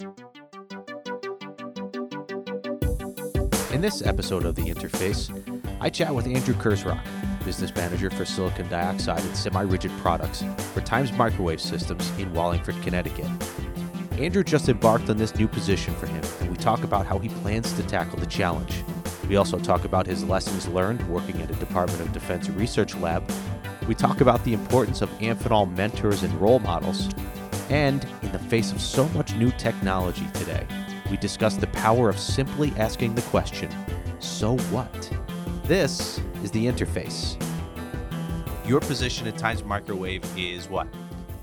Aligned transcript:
In 0.00 0.10
this 3.80 4.00
episode 4.06 4.44
of 4.44 4.54
The 4.54 4.62
Interface, 4.62 5.28
I 5.80 5.90
chat 5.90 6.14
with 6.14 6.28
Andrew 6.28 6.54
Kurzrok, 6.54 7.02
business 7.44 7.74
manager 7.74 8.08
for 8.08 8.24
silicon 8.24 8.68
dioxide 8.68 9.18
and 9.18 9.36
semi 9.36 9.62
rigid 9.62 9.90
products 9.98 10.44
for 10.72 10.82
Times 10.82 11.10
Microwave 11.14 11.60
Systems 11.60 12.16
in 12.16 12.32
Wallingford, 12.32 12.80
Connecticut. 12.82 13.26
Andrew 14.12 14.44
just 14.44 14.68
embarked 14.68 15.10
on 15.10 15.16
this 15.16 15.34
new 15.34 15.48
position 15.48 15.92
for 15.96 16.06
him, 16.06 16.22
and 16.42 16.48
we 16.48 16.56
talk 16.56 16.84
about 16.84 17.04
how 17.04 17.18
he 17.18 17.28
plans 17.28 17.72
to 17.72 17.82
tackle 17.82 18.20
the 18.20 18.26
challenge. 18.26 18.84
We 19.28 19.34
also 19.34 19.58
talk 19.58 19.84
about 19.84 20.06
his 20.06 20.22
lessons 20.22 20.68
learned 20.68 21.02
working 21.08 21.42
at 21.42 21.50
a 21.50 21.54
Department 21.54 22.00
of 22.00 22.12
Defense 22.12 22.48
research 22.50 22.94
lab. 22.98 23.28
We 23.88 23.96
talk 23.96 24.20
about 24.20 24.44
the 24.44 24.52
importance 24.52 25.02
of 25.02 25.10
Amphenol 25.18 25.76
mentors 25.76 26.22
and 26.22 26.32
role 26.40 26.60
models. 26.60 27.08
And 27.70 28.06
in 28.22 28.32
the 28.32 28.38
face 28.38 28.72
of 28.72 28.80
so 28.80 29.08
much 29.10 29.27
new 29.38 29.52
technology 29.52 30.26
today, 30.34 30.66
we 31.10 31.16
discuss 31.16 31.56
the 31.56 31.68
power 31.68 32.08
of 32.08 32.18
simply 32.18 32.72
asking 32.76 33.14
the 33.14 33.22
question, 33.22 33.70
so 34.18 34.58
what? 34.72 35.10
This 35.64 36.20
is 36.42 36.50
the 36.50 36.66
interface. 36.66 37.40
Your 38.66 38.80
position 38.80 39.26
at 39.28 39.38
Times 39.38 39.64
Microwave 39.64 40.24
is 40.36 40.68
what? 40.68 40.88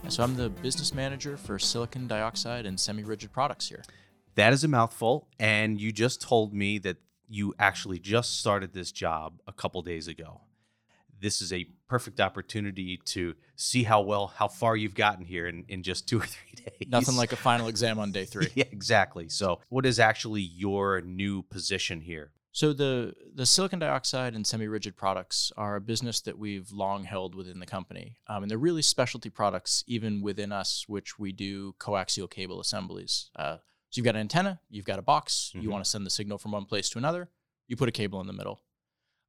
So 0.09 0.23
I'm 0.23 0.35
the 0.35 0.49
business 0.49 0.93
manager 0.93 1.37
for 1.37 1.57
silicon 1.57 2.07
dioxide 2.07 2.65
and 2.65 2.79
semi-rigid 2.79 3.31
products 3.31 3.69
here. 3.69 3.83
That 4.35 4.53
is 4.53 4.63
a 4.63 4.67
mouthful. 4.67 5.27
And 5.39 5.79
you 5.79 5.91
just 5.91 6.21
told 6.21 6.53
me 6.53 6.77
that 6.79 6.97
you 7.27 7.55
actually 7.57 7.97
just 7.97 8.39
started 8.39 8.73
this 8.73 8.91
job 8.91 9.41
a 9.47 9.53
couple 9.53 9.81
days 9.81 10.07
ago. 10.07 10.41
This 11.19 11.41
is 11.41 11.53
a 11.53 11.65
perfect 11.87 12.19
opportunity 12.19 12.99
to 13.05 13.35
see 13.55 13.83
how 13.83 14.01
well, 14.01 14.27
how 14.27 14.47
far 14.47 14.75
you've 14.75 14.95
gotten 14.95 15.25
here 15.25 15.47
in, 15.47 15.65
in 15.69 15.81
just 15.83 16.07
two 16.07 16.19
or 16.19 16.25
three 16.25 16.53
days. 16.65 16.87
Nothing 16.89 17.15
like 17.15 17.31
a 17.31 17.35
final 17.37 17.67
exam 17.67 17.99
on 17.99 18.11
day 18.11 18.25
three. 18.33 18.49
yeah, 18.55 18.65
exactly. 18.71 19.29
So, 19.29 19.61
what 19.69 19.85
is 19.85 19.99
actually 19.99 20.41
your 20.41 21.01
new 21.01 21.43
position 21.43 22.01
here? 22.01 22.31
So 22.51 22.71
the 22.71 23.13
the 23.33 23.45
silicon 23.45 23.79
dioxide 23.79 24.33
and 24.33 24.47
semi-rigid 24.47 24.95
products 24.95 25.51
are 25.57 25.75
a 25.75 25.81
business 25.81 26.21
that 26.21 26.37
we've 26.39 26.71
long 26.71 27.03
held 27.03 27.35
within 27.35 27.59
the 27.59 27.65
company, 27.65 28.15
um, 28.27 28.43
and 28.43 28.49
they're 28.49 28.57
really 28.57 28.81
specialty 28.81 29.29
products 29.29 29.83
even 29.87 30.21
within 30.21 30.53
us, 30.53 30.85
which 30.87 31.19
we 31.19 31.33
do 31.33 31.73
coaxial 31.79 32.29
cable 32.29 32.61
assemblies. 32.61 33.29
Uh, 33.35 33.57
so 33.89 33.99
you've 33.99 34.05
got 34.05 34.15
an 34.15 34.21
antenna, 34.21 34.61
you've 34.69 34.85
got 34.85 34.99
a 34.99 35.01
box, 35.01 35.51
Mhm. 35.53 35.63
you 35.63 35.69
want 35.69 35.83
to 35.83 35.89
send 35.89 36.05
the 36.05 36.09
signal 36.09 36.37
from 36.37 36.51
one 36.53 36.63
place 36.65 36.87
to 36.91 36.97
another, 36.97 37.29
you 37.67 37.75
put 37.75 37.89
a 37.89 37.91
cable 37.91 38.21
in 38.21 38.27
the 38.27 38.33
middle. 38.33 38.61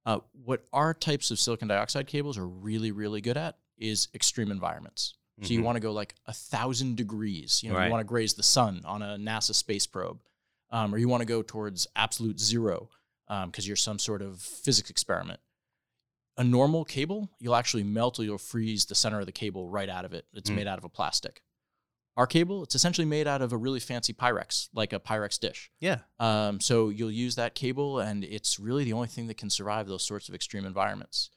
Uh, 0.06 0.20
what 0.44 0.64
our 0.72 0.94
types 0.94 1.30
of 1.30 1.38
silicon 1.38 1.68
dioxide 1.68 2.06
cables 2.06 2.38
are 2.38 2.46
really 2.46 2.92
really 2.92 3.20
good 3.20 3.36
at 3.36 3.58
is 3.76 4.08
extreme 4.14 4.50
environments. 4.50 5.14
So 5.42 5.52
you 5.52 5.60
Mhm. 5.60 5.64
want 5.64 5.76
to 5.76 5.80
go 5.80 5.92
like 5.92 6.14
a 6.24 6.32
thousand 6.32 6.96
degrees. 6.96 7.62
You 7.62 7.68
know, 7.70 7.76
Right. 7.76 7.86
you 7.86 7.90
want 7.92 8.00
to 8.00 8.04
graze 8.08 8.32
the 8.34 8.42
sun 8.42 8.82
on 8.86 9.02
a 9.02 9.18
NASA 9.18 9.54
space 9.54 9.86
probe, 9.86 10.20
um, 10.70 10.94
or 10.94 10.98
you 10.98 11.08
want 11.08 11.20
to 11.20 11.26
go 11.26 11.42
towards 11.42 11.86
absolute 11.94 12.40
zero 12.40 12.88
because 13.28 13.66
you're 13.66 13.76
some 13.76 13.98
sort 13.98 14.22
of 14.22 14.40
physics 14.40 14.88
experiment. 14.88 15.40
A 16.38 16.44
normal 16.44 16.84
cable, 16.86 17.28
you'll 17.41 17.54
actually 17.56 17.82
melt 17.82 18.18
or 18.18 18.24
you'll 18.24 18.38
freeze 18.38 18.84
the 18.86 18.94
center 18.94 19.20
of 19.20 19.26
the 19.26 19.32
cable 19.32 19.68
right 19.68 19.88
out 19.91 20.04
of 20.06 20.14
it. 20.14 20.26
It's 20.32 20.48
Mm. 20.50 20.54
made 20.56 20.66
out 20.68 20.78
of 20.78 20.84
a 20.84 20.88
plastic. 20.88 21.42
Our 22.17 22.27
cable, 22.27 22.62
it's 22.62 22.75
essentially 22.75 23.05
made 23.05 23.27
out 23.27 23.42
of 23.42 23.53
a 23.53 23.56
really 23.59 23.81
fancy 23.81 24.14
Pyrex, 24.14 24.69
like 24.72 24.92
a 24.95 24.98
Pyrex 25.00 25.39
dish. 25.39 25.70
Yeah. 25.81 25.98
Um, 26.19 26.61
so 26.61 26.89
you'll 26.89 27.11
use 27.11 27.34
that 27.34 27.55
cable, 27.55 27.98
and 28.00 28.25
it's 28.25 28.59
really 28.59 28.84
the 28.84 28.95
only 28.95 29.09
thing 29.09 29.27
that 29.27 29.36
can 29.36 29.50
survive 29.50 29.86
those 29.86 30.06
sorts 30.06 30.28
of 30.28 30.34
extreme 30.34 30.64
environments. 30.64 31.28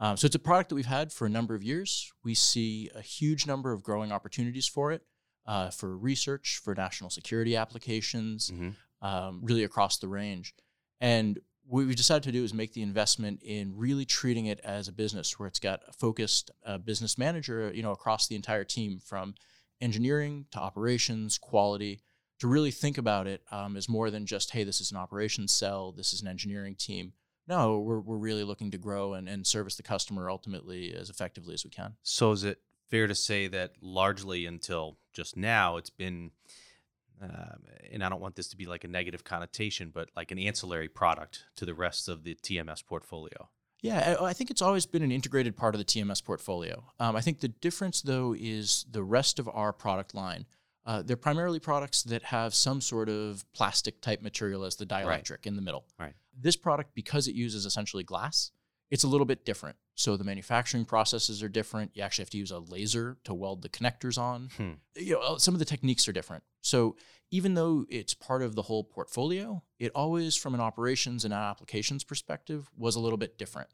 Um, 0.00 0.16
so 0.16 0.26
it's 0.26 0.34
a 0.34 0.40
product 0.40 0.70
that 0.70 0.74
we've 0.74 0.86
had 0.86 1.12
for 1.12 1.24
a 1.26 1.30
number 1.30 1.54
of 1.54 1.62
years. 1.62 2.12
We 2.24 2.34
see 2.34 2.90
a 2.96 3.00
huge 3.00 3.46
number 3.46 3.72
of 3.72 3.84
growing 3.84 4.10
opportunities 4.10 4.66
for 4.66 4.90
it, 4.90 5.02
uh, 5.46 5.70
for 5.70 5.96
research, 5.96 6.60
for 6.64 6.74
national 6.74 7.10
security 7.10 7.54
applications, 7.54 8.50
Mhm. 8.50 8.74
um, 9.02 9.40
really 9.44 9.62
across 9.62 9.98
the 9.98 10.08
range. 10.08 10.52
And 11.00 11.38
what 11.66 11.86
we 11.86 11.94
decided 11.94 12.24
to 12.24 12.32
do 12.32 12.42
is 12.42 12.52
make 12.52 12.72
the 12.72 12.82
investment 12.82 13.40
in 13.42 13.76
really 13.76 14.04
treating 14.04 14.46
it 14.46 14.58
as 14.60 14.88
a 14.88 14.92
business, 14.92 15.38
where 15.38 15.46
it's 15.46 15.60
got 15.60 15.80
a 15.86 15.92
focused 15.92 16.50
uh, 16.66 16.78
business 16.78 17.16
manager, 17.16 17.70
you 17.72 17.82
know, 17.82 17.92
across 17.92 18.26
the 18.26 18.34
entire 18.34 18.64
team, 18.64 18.98
from 18.98 19.34
engineering 19.84 20.46
to 20.50 20.58
operations, 20.58 21.38
quality, 21.38 22.00
to 22.40 22.48
really 22.48 22.70
think 22.70 22.98
about 22.98 23.26
it 23.26 23.42
um, 23.52 23.76
as 23.76 23.88
more 23.88 24.10
than 24.10 24.26
just, 24.26 24.50
hey, 24.50 24.64
this 24.64 24.80
is 24.80 24.90
an 24.90 24.96
operations 24.96 25.52
cell, 25.52 25.92
this 25.92 26.12
is 26.12 26.22
an 26.22 26.28
engineering 26.28 26.74
team. 26.74 27.12
No, 27.46 27.78
we're, 27.78 28.00
we're 28.00 28.16
really 28.16 28.42
looking 28.42 28.70
to 28.70 28.78
grow 28.78 29.12
and, 29.12 29.28
and 29.28 29.46
service 29.46 29.76
the 29.76 29.82
customer 29.82 30.30
ultimately 30.30 30.94
as 30.94 31.10
effectively 31.10 31.54
as 31.54 31.62
we 31.62 31.70
can. 31.70 31.94
So, 32.02 32.32
is 32.32 32.42
it 32.42 32.60
fair 32.88 33.06
to 33.06 33.14
say 33.14 33.46
that 33.48 33.72
largely 33.82 34.46
until 34.46 34.96
just 35.12 35.36
now, 35.36 35.76
it's 35.76 35.90
been, 35.90 36.30
um, 37.22 37.64
and 37.92 38.02
I 38.02 38.08
don't 38.08 38.20
want 38.20 38.36
this 38.36 38.48
to 38.48 38.56
be 38.56 38.64
like 38.64 38.84
a 38.84 38.88
negative 38.88 39.24
connotation, 39.24 39.90
but 39.94 40.08
like 40.16 40.30
an 40.30 40.38
ancillary 40.38 40.88
product 40.88 41.44
to 41.56 41.66
the 41.66 41.74
rest 41.74 42.08
of 42.08 42.24
the 42.24 42.34
TMS 42.34 42.84
portfolio? 42.84 43.50
Yeah, 43.84 44.16
I 44.18 44.24
I 44.30 44.32
think 44.32 44.50
it's 44.50 44.62
always 44.62 44.86
been 44.86 45.02
an 45.02 45.12
integrated 45.12 45.56
part 45.56 45.74
of 45.74 45.78
the 45.78 45.84
TMS 45.84 46.24
portfolio. 46.24 46.84
Um, 46.98 47.16
I 47.16 47.20
think 47.20 47.40
the 47.40 47.48
difference, 47.48 48.00
though, 48.00 48.34
is 48.38 48.86
the 48.90 49.02
rest 49.02 49.38
of 49.38 49.46
our 49.52 49.74
product 49.74 50.14
line. 50.14 50.46
Uh, 50.86 51.02
they're 51.02 51.18
primarily 51.18 51.60
products 51.60 52.02
that 52.04 52.22
have 52.24 52.54
some 52.54 52.80
sort 52.80 53.10
of 53.10 53.44
plastic 53.52 54.00
type 54.00 54.22
material 54.22 54.64
as 54.64 54.76
the 54.76 54.86
dielectric 54.86 55.46
in 55.46 55.56
the 55.56 55.62
middle. 55.62 55.84
Right. 55.98 56.14
This 56.38 56.56
product, 56.56 56.94
because 56.94 57.28
it 57.28 57.34
uses 57.34 57.66
essentially 57.66 58.04
glass, 58.04 58.50
it's 58.90 59.04
a 59.04 59.08
little 59.08 59.26
bit 59.26 59.44
different. 59.44 59.76
So 59.94 60.16
the 60.16 60.24
manufacturing 60.24 60.84
processes 60.84 61.42
are 61.42 61.48
different. 61.48 61.92
You 61.94 62.02
actually 62.02 62.22
have 62.22 62.30
to 62.30 62.38
use 62.38 62.50
a 62.50 62.58
laser 62.58 63.16
to 63.24 63.34
weld 63.34 63.62
the 63.62 63.68
connectors 63.68 64.18
on. 64.18 64.50
Hmm. 64.56 64.72
You 64.96 65.14
know, 65.14 65.20
uh, 65.20 65.38
some 65.38 65.54
of 65.54 65.60
the 65.60 65.64
techniques 65.64 66.08
are 66.08 66.12
different. 66.12 66.42
So 66.62 66.96
even 67.30 67.54
though 67.54 67.86
it's 67.88 68.14
part 68.14 68.42
of 68.42 68.54
the 68.54 68.62
whole 68.62 68.84
portfolio, 68.84 69.62
it 69.78 69.92
always, 69.94 70.36
from 70.36 70.54
an 70.54 70.60
operations 70.60 71.24
and 71.24 71.32
an 71.32 71.40
applications 71.40 72.02
perspective, 72.02 72.70
was 72.76 72.96
a 72.96 73.00
little 73.00 73.18
bit 73.18 73.38
different. 73.38 73.68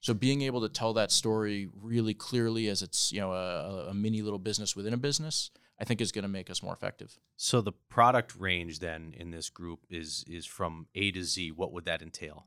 So 0.00 0.12
being 0.12 0.42
able 0.42 0.60
to 0.60 0.68
tell 0.68 0.92
that 0.94 1.10
story 1.10 1.68
really 1.80 2.12
clearly 2.12 2.68
as 2.68 2.82
it's 2.82 3.10
you 3.10 3.20
know 3.20 3.32
a, 3.32 3.86
a 3.88 3.94
mini 3.94 4.20
little 4.20 4.38
business 4.38 4.76
within 4.76 4.92
a 4.92 4.98
business, 4.98 5.50
I 5.80 5.84
think 5.84 6.02
is 6.02 6.12
going 6.12 6.24
to 6.24 6.28
make 6.28 6.50
us 6.50 6.62
more 6.62 6.74
effective. 6.74 7.18
So, 7.36 7.60
the 7.60 7.72
product 7.72 8.36
range 8.38 8.80
then 8.80 9.14
in 9.16 9.30
this 9.30 9.48
group 9.48 9.80
is 9.88 10.24
is 10.28 10.44
from 10.46 10.88
A 10.94 11.10
to 11.12 11.22
Z. 11.22 11.52
What 11.52 11.72
would 11.72 11.86
that 11.86 12.02
entail? 12.02 12.46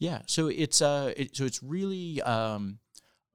Yeah, 0.00 0.22
so 0.26 0.48
it's 0.48 0.82
uh, 0.82 1.12
it, 1.16 1.36
so 1.36 1.44
it's 1.44 1.62
really 1.62 2.20
um, 2.22 2.78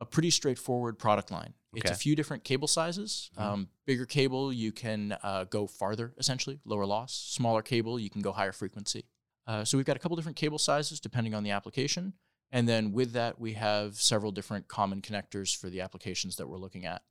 a 0.02 0.06
pretty 0.06 0.31
straightforward 0.31 1.00
product 1.00 1.31
line. 1.31 1.53
It's 1.76 1.92
a 1.92 1.96
few 1.96 2.16
different 2.16 2.44
cable 2.44 2.68
sizes. 2.68 3.30
Mhm. 3.38 3.42
Um, 3.42 3.70
bigger 3.86 4.06
cable, 4.06 4.52
you 4.52 4.72
can 4.72 5.18
uh, 5.22 5.44
go 5.44 5.68
farther, 5.68 6.14
essentially, 6.18 6.59
lower 6.66 6.86
loss. 6.86 7.14
Smaller 7.14 7.62
cable, 7.62 8.00
you 8.00 8.09
can 8.09 8.22
go 8.22 8.31
higher 8.31 8.53
frequency. 8.53 9.06
Uh, 9.46 9.64
so 9.64 9.78
we've 9.78 9.86
got 9.86 9.96
a 9.96 10.00
couple 10.00 10.16
different 10.16 10.38
cable 10.38 10.58
sizes 10.58 11.00
depending 11.00 11.36
on 11.36 11.44
the 11.44 11.52
application, 11.52 12.14
and 12.52 12.68
then 12.68 12.92
with 12.94 13.12
that, 13.12 13.40
we 13.40 13.53
have 13.53 13.97
several 13.97 14.32
different 14.32 14.68
common 14.68 15.02
connectors 15.02 15.56
for 15.56 15.70
the 15.70 15.82
applications 15.82 16.38
that 16.38 16.47
we're 16.47 16.58
looking 16.58 16.86
at. 16.86 17.03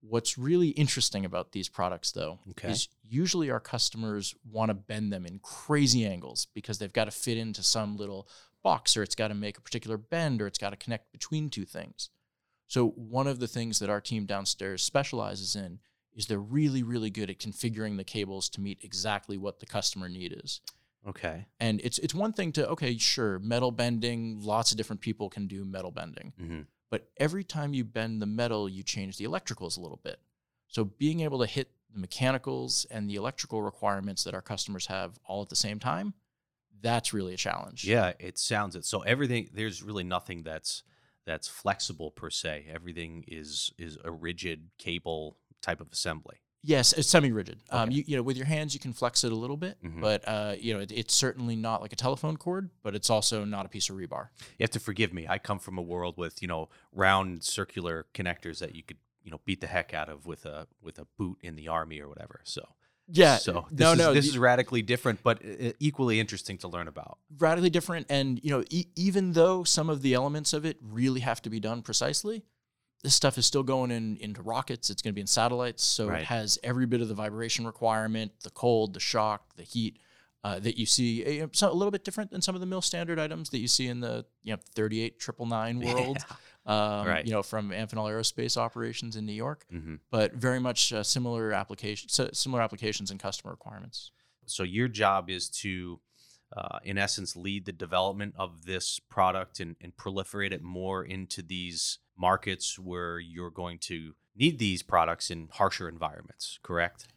What's 0.00 0.38
really 0.38 0.68
interesting 0.68 1.24
about 1.24 1.52
these 1.52 1.68
products, 1.68 2.12
though, 2.12 2.38
Okay. 2.50 2.70
is 2.70 2.88
usually 3.02 3.50
our 3.50 3.60
customers 3.60 4.34
want 4.48 4.70
to 4.70 4.74
bend 4.74 5.12
them 5.12 5.26
in 5.26 5.40
crazy 5.40 6.06
angles 6.06 6.46
because 6.54 6.78
they've 6.78 6.92
got 6.92 7.06
to 7.06 7.10
fit 7.10 7.36
into 7.36 7.62
some 7.62 7.96
little 7.96 8.28
box 8.62 8.96
or 8.96 9.02
it's 9.02 9.14
got 9.14 9.28
to 9.28 9.34
make 9.34 9.58
a 9.58 9.60
particular 9.60 9.96
bend 9.96 10.40
or 10.40 10.46
it's 10.46 10.58
got 10.58 10.70
to 10.70 10.76
connect 10.76 11.10
between 11.12 11.50
two 11.50 11.64
things. 11.64 12.10
So, 12.68 12.88
one 12.90 13.26
of 13.26 13.40
the 13.40 13.48
things 13.48 13.78
that 13.78 13.90
our 13.90 14.00
team 14.00 14.26
downstairs 14.26 14.82
specializes 14.82 15.56
in 15.56 15.80
is 16.14 16.26
they're 16.26 16.38
really, 16.38 16.82
really 16.82 17.10
good 17.10 17.30
at 17.30 17.38
configuring 17.38 17.96
the 17.96 18.04
cables 18.04 18.48
to 18.50 18.60
meet 18.60 18.78
exactly 18.82 19.38
what 19.38 19.60
the 19.60 19.66
customer 19.66 20.08
need 20.08 20.36
is. 20.44 20.60
Okay. 21.06 21.46
And 21.58 21.80
it's 21.82 21.98
it's 21.98 22.14
one 22.14 22.32
thing 22.32 22.52
to 22.52 22.68
okay, 22.70 22.98
sure, 22.98 23.38
metal 23.38 23.70
bending, 23.70 24.40
lots 24.42 24.70
of 24.70 24.76
different 24.76 25.00
people 25.00 25.30
can 25.30 25.46
do 25.46 25.64
metal 25.64 25.90
bending. 25.90 26.32
hmm 26.38 26.60
But 26.90 27.08
every 27.18 27.44
time 27.44 27.74
you 27.74 27.84
bend 27.84 28.22
the 28.22 28.26
metal, 28.26 28.68
you 28.68 28.82
change 28.82 29.18
the 29.18 29.24
electricals 29.24 29.76
a 29.76 29.80
little 29.80 30.00
bit. 30.02 30.20
So 30.68 30.84
being 30.84 31.20
able 31.20 31.40
to 31.40 31.46
hit 31.46 31.70
the 31.92 31.98
mechanicals 31.98 32.86
and 32.90 33.08
the 33.08 33.16
electrical 33.16 33.62
requirements 33.62 34.24
that 34.24 34.34
our 34.34 34.42
customers 34.42 34.86
have 34.86 35.18
all 35.24 35.42
at 35.42 35.48
the 35.48 35.56
same 35.56 35.78
time, 35.78 36.14
that's 36.80 37.12
really 37.12 37.34
a 37.34 37.38
challenge. 37.38 37.84
Yeah, 37.84 38.12
it 38.18 38.38
sounds 38.38 38.76
it. 38.76 38.84
So 38.84 39.00
everything 39.00 39.50
there's 39.52 39.82
really 39.82 40.04
nothing 40.04 40.42
that's 40.42 40.82
that's 41.26 41.48
flexible 41.48 42.10
per 42.10 42.30
se. 42.30 42.66
Everything 42.70 43.24
is 43.26 43.72
is 43.78 43.98
a 44.04 44.10
rigid 44.10 44.70
cable 44.78 45.38
type 45.60 45.80
of 45.80 45.92
assembly. 45.92 46.36
Yes, 46.64 46.92
it's 46.92 47.08
semi-rigid. 47.08 47.60
Um, 47.70 47.90
you, 47.90 48.02
you 48.06 48.16
know, 48.16 48.22
with 48.22 48.36
your 48.36 48.46
hands, 48.46 48.74
you 48.74 48.80
can 48.80 48.92
flex 48.92 49.22
it 49.24 49.30
a 49.30 49.34
little 49.34 49.56
bit, 49.56 49.78
Mhm. 49.82 50.00
but 50.00 50.26
uh, 50.26 50.54
you 50.58 50.74
know, 50.74 50.80
it, 50.80 50.90
it's 50.92 51.14
certainly 51.14 51.54
not 51.56 51.80
like 51.80 51.92
a 51.92 51.96
telephone 51.96 52.36
cord, 52.36 52.70
but 52.82 52.94
it's 52.96 53.10
also 53.10 53.44
not 53.44 53.64
a 53.64 53.68
piece 53.68 53.88
of 53.88 53.96
rebar. 53.96 54.28
You 54.58 54.64
have 54.64 54.70
to 54.70 54.80
forgive 54.80 55.12
me. 55.12 55.26
I 55.28 55.38
come 55.38 55.58
from 55.60 55.78
a 55.78 55.82
world 55.82 56.16
with 56.18 56.42
you 56.42 56.48
know 56.48 56.68
round 56.92 57.44
circular 57.44 58.06
connectors 58.12 58.58
that 58.58 58.74
you 58.74 58.82
could 58.82 58.96
you 59.22 59.30
know 59.30 59.40
beat 59.44 59.60
the 59.60 59.66
heck 59.68 59.94
out 59.94 60.08
of 60.08 60.26
with 60.26 60.44
a 60.46 60.66
with 60.82 60.98
a 60.98 61.06
boot 61.16 61.38
in 61.42 61.54
the 61.54 61.68
army 61.68 62.00
or 62.00 62.08
whatever. 62.08 62.40
So 62.44 62.62
Yeah. 63.06 63.36
So 63.38 63.66
this 63.70 63.80
no, 63.84 63.92
is, 63.92 63.98
no. 63.98 64.12
this 64.14 64.26
is 64.26 64.36
radically 64.36 64.82
different, 64.82 65.22
but 65.22 65.40
uh, 65.44 65.72
equally 65.78 66.18
interesting 66.18 66.58
to 66.58 66.68
learn 66.68 66.88
about. 66.88 67.18
radically 67.38 67.70
different. 67.70 68.06
And 68.10 68.40
you 68.42 68.50
know, 68.50 68.64
e- 68.68 68.86
even 68.96 69.32
though 69.32 69.62
some 69.64 69.88
of 69.88 70.02
the 70.02 70.12
elements 70.14 70.52
of 70.52 70.64
it 70.66 70.76
really 70.82 71.20
have 71.20 71.40
to 71.42 71.50
be 71.50 71.60
done 71.60 71.82
precisely, 71.82 72.42
this 73.02 73.14
stuff 73.14 73.38
is 73.38 73.46
still 73.46 73.62
going 73.62 73.90
in 73.90 74.16
into 74.18 74.42
rockets. 74.42 74.90
It's 74.90 75.02
going 75.02 75.12
to 75.12 75.14
be 75.14 75.20
in 75.20 75.26
satellites, 75.26 75.82
so 75.84 76.08
Right. 76.08 76.20
it 76.22 76.26
has 76.26 76.58
every 76.62 76.86
bit 76.86 77.00
of 77.00 77.08
the 77.08 77.14
vibration 77.14 77.66
requirement, 77.66 78.32
the 78.42 78.50
cold, 78.50 78.94
the 78.94 79.00
shock, 79.00 79.54
the 79.56 79.62
heat 79.62 79.98
uh, 80.44 80.58
that 80.60 80.78
you 80.78 80.86
see. 80.86 81.24
eh, 81.24 81.46
so 81.52 81.70
a 81.70 81.72
little 81.74 81.90
bit 81.90 82.04
different 82.04 82.30
than 82.30 82.40
some 82.42 82.54
of 82.54 82.60
the 82.60 82.66
mil 82.66 82.80
standard 82.82 83.18
items 83.18 83.50
that 83.50 83.58
you 83.58 83.68
see 83.68 83.88
in 83.88 84.00
the 84.00 84.24
you 84.42 84.52
know 84.52 84.58
38 84.74 85.18
triple 85.20 85.46
nine 85.46 85.80
world. 85.88 86.18
Um, 86.66 87.06
Right. 87.06 87.24
You 87.26 87.32
know, 87.32 87.42
from 87.42 87.70
Amphenol 87.70 88.10
Aerospace 88.10 88.56
operations 88.56 89.16
in 89.16 89.24
New 89.26 89.32
York, 89.32 89.64
hmm 89.70 89.96
but 90.10 90.34
very 90.34 90.58
much 90.60 90.92
uh, 90.92 91.02
similar 91.02 91.52
applications, 91.52 92.18
similar 92.32 92.62
applications 92.62 93.10
and 93.10 93.18
customer 93.20 93.50
requirements. 93.52 94.10
So 94.46 94.62
your 94.62 94.88
job 94.88 95.28
is 95.30 95.48
to, 95.62 96.00
uh, 96.56 96.78
in 96.84 96.96
essence, 96.98 97.36
lead 97.36 97.64
the 97.66 97.72
development 97.72 98.34
of 98.38 98.64
this 98.64 98.98
product 98.98 99.60
and, 99.60 99.76
and 99.80 99.94
proliferate 99.96 100.52
it 100.52 100.62
more 100.62 101.04
into 101.04 101.42
these 101.42 101.98
markets 102.18 102.78
where 102.78 103.18
you're 103.18 103.50
going 103.50 103.78
to 103.78 104.14
need 104.36 104.58
these 104.58 104.82
products 104.82 105.30
in 105.30 105.48
harsher 105.52 105.88
environments. 105.88 106.58
Correct? 106.62 107.08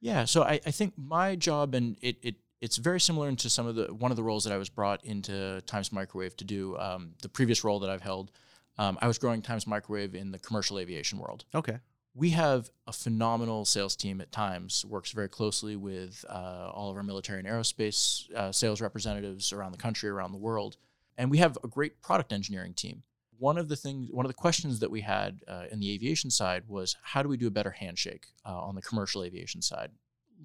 Yeah, 0.00 0.24
so 0.24 0.42
I, 0.42 0.60
I 0.64 0.70
think 0.70 0.94
my 0.96 1.36
job 1.36 1.74
and 1.74 1.96
it, 2.00 2.18
it 2.22 2.34
it's 2.60 2.76
very 2.76 3.00
similar 3.00 3.28
into 3.28 3.50
some 3.50 3.66
of 3.66 3.74
the 3.74 3.92
one 3.92 4.10
of 4.10 4.16
the 4.16 4.22
roles 4.22 4.44
that 4.44 4.52
I 4.52 4.56
was 4.56 4.68
brought 4.68 5.04
into 5.04 5.60
Times 5.62 5.92
Microwave 5.92 6.36
to 6.38 6.44
do. 6.44 6.76
Um, 6.78 7.14
the 7.22 7.28
previous 7.28 7.64
role 7.64 7.80
that 7.80 7.90
I've 7.90 8.02
held, 8.02 8.30
um, 8.78 8.98
I 9.00 9.08
was 9.08 9.18
growing 9.18 9.42
Times 9.42 9.66
Microwave 9.66 10.14
in 10.14 10.30
the 10.32 10.38
commercial 10.38 10.78
aviation 10.78 11.18
world. 11.18 11.44
Okay. 11.54 11.78
We 12.14 12.30
have 12.30 12.70
a 12.86 12.92
phenomenal 12.92 13.66
sales 13.66 13.94
team 13.94 14.22
at 14.22 14.32
Times. 14.32 14.84
Works 14.86 15.12
very 15.12 15.28
closely 15.28 15.76
with 15.76 16.24
uh, 16.28 16.70
all 16.72 16.90
of 16.90 16.96
our 16.96 17.02
military 17.02 17.40
and 17.40 17.48
aerospace 17.48 18.32
uh, 18.32 18.52
sales 18.52 18.80
representatives 18.80 19.52
around 19.52 19.72
the 19.72 19.78
country, 19.78 20.08
around 20.08 20.32
the 20.32 20.38
world, 20.38 20.78
and 21.18 21.30
we 21.30 21.38
have 21.38 21.58
a 21.62 21.68
great 21.68 22.00
product 22.00 22.32
engineering 22.32 22.72
team. 22.72 23.02
One 23.38 23.58
of 23.58 23.68
the 23.68 23.76
things, 23.76 24.10
one 24.10 24.24
of 24.24 24.28
the 24.30 24.34
questions 24.34 24.80
that 24.80 24.90
we 24.90 25.00
had 25.02 25.40
uh, 25.48 25.64
in 25.70 25.80
the 25.80 25.90
aviation 25.92 26.30
side 26.30 26.64
was, 26.68 26.96
how 27.02 27.22
do 27.22 27.28
we 27.28 27.36
do 27.36 27.46
a 27.46 27.50
better 27.50 27.70
handshake 27.70 28.26
uh, 28.44 28.56
on 28.56 28.74
the 28.74 28.82
commercial 28.82 29.22
aviation 29.22 29.62
side? 29.62 29.90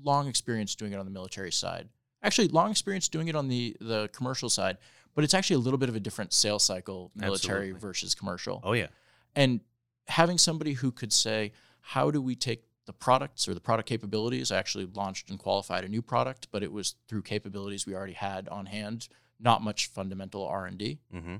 Long 0.03 0.27
experience 0.27 0.75
doing 0.75 0.93
it 0.93 0.97
on 0.99 1.05
the 1.05 1.11
military 1.11 1.51
side. 1.51 1.89
Actually, 2.23 2.47
long 2.49 2.69
experience 2.71 3.07
doing 3.09 3.27
it 3.27 3.35
on 3.35 3.47
the 3.47 3.75
the 3.81 4.09
commercial 4.13 4.49
side, 4.49 4.77
but 5.15 5.23
it's 5.23 5.33
actually 5.33 5.55
a 5.55 5.59
little 5.59 5.77
bit 5.79 5.89
of 5.89 5.95
a 5.95 5.99
different 5.99 6.33
sales 6.33 6.63
cycle, 6.63 7.11
military 7.15 7.69
Absolutely. 7.69 7.79
versus 7.79 8.15
commercial 8.15 8.61
Oh 8.63 8.73
yeah. 8.73 8.87
and 9.35 9.59
having 10.07 10.37
somebody 10.37 10.73
who 10.73 10.91
could 10.91 11.11
say 11.13 11.51
how 11.81 12.11
do 12.11 12.21
we 12.21 12.35
take 12.35 12.63
the 12.85 12.93
products 12.93 13.47
or 13.47 13.53
the 13.53 13.59
product 13.61 13.87
capabilities 13.87 14.51
i 14.51 14.57
actually 14.57 14.85
launched 14.93 15.29
and 15.29 15.39
qualified 15.39 15.83
a 15.83 15.87
new 15.87 16.01
product 16.01 16.47
but 16.51 16.63
it 16.63 16.71
was 16.71 16.95
through 17.07 17.21
capabilities 17.21 17.85
we 17.85 17.93
already 17.95 18.13
had 18.13 18.47
on 18.49 18.65
hand 18.65 19.07
not 19.39 19.61
much 19.61 19.87
fundamental 19.87 20.45
r&d 20.45 20.99
Mm-hmm. 21.13 21.35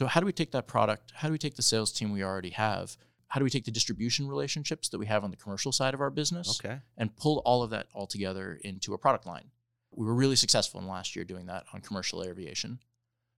So 0.00 0.06
how 0.06 0.18
do 0.20 0.24
we 0.24 0.32
take 0.32 0.50
that 0.52 0.66
product 0.66 1.12
how 1.14 1.28
do 1.28 1.32
we 1.32 1.38
take 1.46 1.56
the 1.56 1.62
sales 1.62 1.92
team 1.92 2.10
we 2.10 2.22
already 2.24 2.48
have 2.50 2.96
how 3.28 3.38
do 3.38 3.44
we 3.44 3.50
take 3.50 3.66
the 3.66 3.70
distribution 3.70 4.26
relationships 4.26 4.88
that 4.88 4.98
we 4.98 5.04
have 5.06 5.22
on 5.24 5.30
the 5.30 5.36
commercial 5.36 5.72
side 5.72 5.92
of 5.94 6.00
our 6.00 6.08
business 6.10 6.58
Okay. 6.58 6.78
and 6.96 7.14
pull 7.16 7.42
all 7.44 7.62
of 7.62 7.68
that 7.70 7.86
all 7.94 8.06
together 8.06 8.58
into 8.64 8.94
a 8.94 8.98
product 8.98 9.26
line. 9.26 9.50
We 9.92 10.06
were 10.06 10.14
really 10.14 10.36
successful 10.36 10.80
in 10.80 10.88
last 10.88 11.14
year 11.14 11.24
doing 11.26 11.46
that 11.46 11.64
on 11.74 11.80
commercial 11.80 12.24
aviation. 12.24 12.80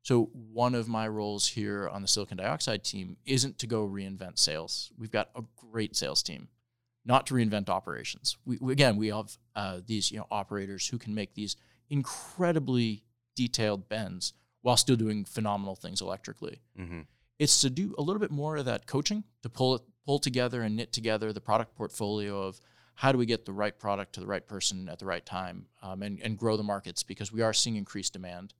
So 0.03 0.31
one 0.33 0.75
of 0.75 0.87
my 0.89 1.07
roles 1.09 1.49
here 1.49 1.89
on 1.89 2.01
the 2.03 2.09
silicon 2.09 2.39
dioxide 2.39 2.85
team 2.85 3.17
isn't 3.27 3.59
to 3.59 3.67
go 3.67 3.87
reinvent 3.87 4.39
sales. 4.39 4.91
We've 4.97 5.11
got 5.19 5.29
a 5.37 5.43
great 5.57 5.95
sales 5.97 6.23
team, 6.23 6.49
not 7.05 7.27
to 7.27 7.35
reinvent 7.35 7.69
operations. 7.69 8.37
We, 8.47 8.57
we- 8.61 8.73
again, 8.73 8.97
we 8.97 9.09
have 9.09 9.37
uh, 9.55 9.81
these 9.85 10.11
you 10.13 10.19
know 10.19 10.27
operators 10.31 10.87
who 10.89 10.99
can 10.99 11.15
make 11.15 11.35
these 11.35 11.57
incredibly 11.91 13.05
detailed 13.37 13.89
bends 13.89 14.33
while 14.63 14.77
still 14.77 14.97
doing 14.97 15.25
phenomenal 15.25 15.77
things 15.77 16.01
electrically 16.01 16.61
Mm-hmm. 16.79 17.01
it's 17.39 17.61
to 17.61 17.71
do 17.71 17.95
a 17.99 18.03
little 18.03 18.21
bit 18.21 18.31
more 18.31 18.57
of 18.57 18.65
that 18.65 18.87
coaching 18.87 19.25
to 19.43 19.49
pull 19.49 19.75
it 19.77 19.83
pull 20.07 20.19
together 20.19 20.63
and 20.63 20.75
knit 20.77 20.93
together 20.93 21.33
the 21.33 21.41
product 21.41 21.75
portfolio 21.77 22.43
of 22.43 22.61
how 22.97 23.11
do 23.13 23.19
we 23.19 23.27
get 23.27 23.45
the 23.47 23.53
right 23.53 23.79
product 23.79 24.13
to 24.15 24.21
the 24.21 24.27
right 24.27 24.47
person 24.47 24.89
at 24.89 24.99
the 24.99 25.07
right 25.07 25.25
time 25.25 25.67
um, 25.83 26.03
and, 26.03 26.21
and 26.23 26.37
grow 26.39 26.57
the 26.57 26.63
markets 26.63 27.03
because 27.03 27.33
we 27.33 27.41
are 27.43 27.53
seeing 27.53 27.77
increased 27.77 28.13
demand 28.13 28.53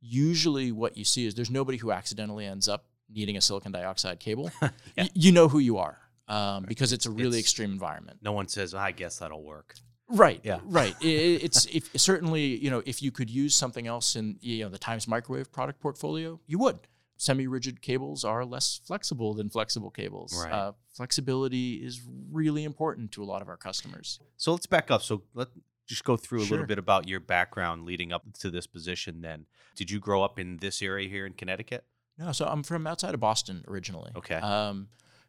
usually 0.00 0.70
what 0.72 0.96
you 0.96 1.04
see 1.04 1.26
is 1.26 1.34
there's 1.34 1.50
nobody 1.50 1.78
who 1.78 1.90
accidentally 1.92 2.46
ends 2.46 2.68
up 2.68 2.86
needing 3.10 3.36
a 3.36 3.40
silicon 3.40 3.72
dioxide 3.72 4.20
cable 4.20 4.50
Yeah. 4.62 4.68
Y- 4.96 5.08
you 5.14 5.32
know 5.32 5.48
who 5.48 5.58
you 5.58 5.78
are 5.78 5.98
um, 6.28 6.64
because 6.68 6.92
it's 6.92 7.06
a 7.06 7.10
really 7.10 7.38
It's- 7.38 7.40
extreme 7.40 7.70
environment 7.72 8.18
No 8.22 8.32
one 8.32 8.48
says, 8.48 8.74
I 8.74 8.92
guess 8.92 9.18
that'll 9.18 9.42
work. 9.42 9.74
Right. 10.08 10.40
Yeah. 10.42 10.60
Right. 10.64 10.94
I- 11.02 11.06
I- 11.06 11.40
it's 11.42 11.66
if 11.66 11.90
certainly 12.00 12.56
you 12.56 12.70
know 12.70 12.82
if 12.86 13.02
you 13.02 13.10
could 13.10 13.28
use 13.30 13.54
something 13.54 13.86
else 13.86 14.16
in 14.16 14.38
you 14.40 14.64
know 14.64 14.70
the 14.70 14.78
Times 14.78 15.06
Microwave 15.06 15.52
product 15.52 15.80
portfolio, 15.80 16.40
you 16.46 16.58
would. 16.58 16.80
Semi-rigid 17.20 17.82
cables 17.82 18.24
are 18.24 18.44
less 18.44 18.80
flexible 18.84 19.34
than 19.34 19.50
flexible 19.50 19.90
cables. 19.90 20.40
Right. 20.40 20.52
Uh, 20.52 20.72
flexibility 20.94 21.74
is 21.84 22.00
really 22.30 22.62
important 22.62 23.10
to 23.12 23.22
a 23.22 23.26
lot 23.26 23.42
of 23.42 23.48
our 23.48 23.56
customers. 23.56 24.20
So 24.36 24.52
let's 24.52 24.66
back 24.66 24.90
up. 24.90 25.02
So 25.02 25.22
let 25.34 25.48
just 25.86 26.04
go 26.04 26.16
through 26.16 26.42
a 26.42 26.44
Sure. 26.44 26.58
little 26.58 26.66
bit 26.68 26.78
about 26.78 27.08
your 27.08 27.18
background 27.18 27.84
leading 27.84 28.12
up 28.12 28.22
to 28.40 28.50
this 28.50 28.66
position. 28.68 29.22
Then, 29.22 29.46
did 29.74 29.90
you 29.90 29.98
grow 29.98 30.22
up 30.22 30.38
in 30.38 30.58
this 30.58 30.80
area 30.80 31.08
here 31.08 31.26
in 31.26 31.32
Connecticut? 31.32 31.84
No, 32.18 32.30
so 32.32 32.46
I'm 32.46 32.62
from 32.62 32.86
outside 32.86 33.14
of 33.14 33.20
Boston 33.20 33.64
originally. 33.66 34.12
Okay. 34.14 34.36
Um, 34.36 34.88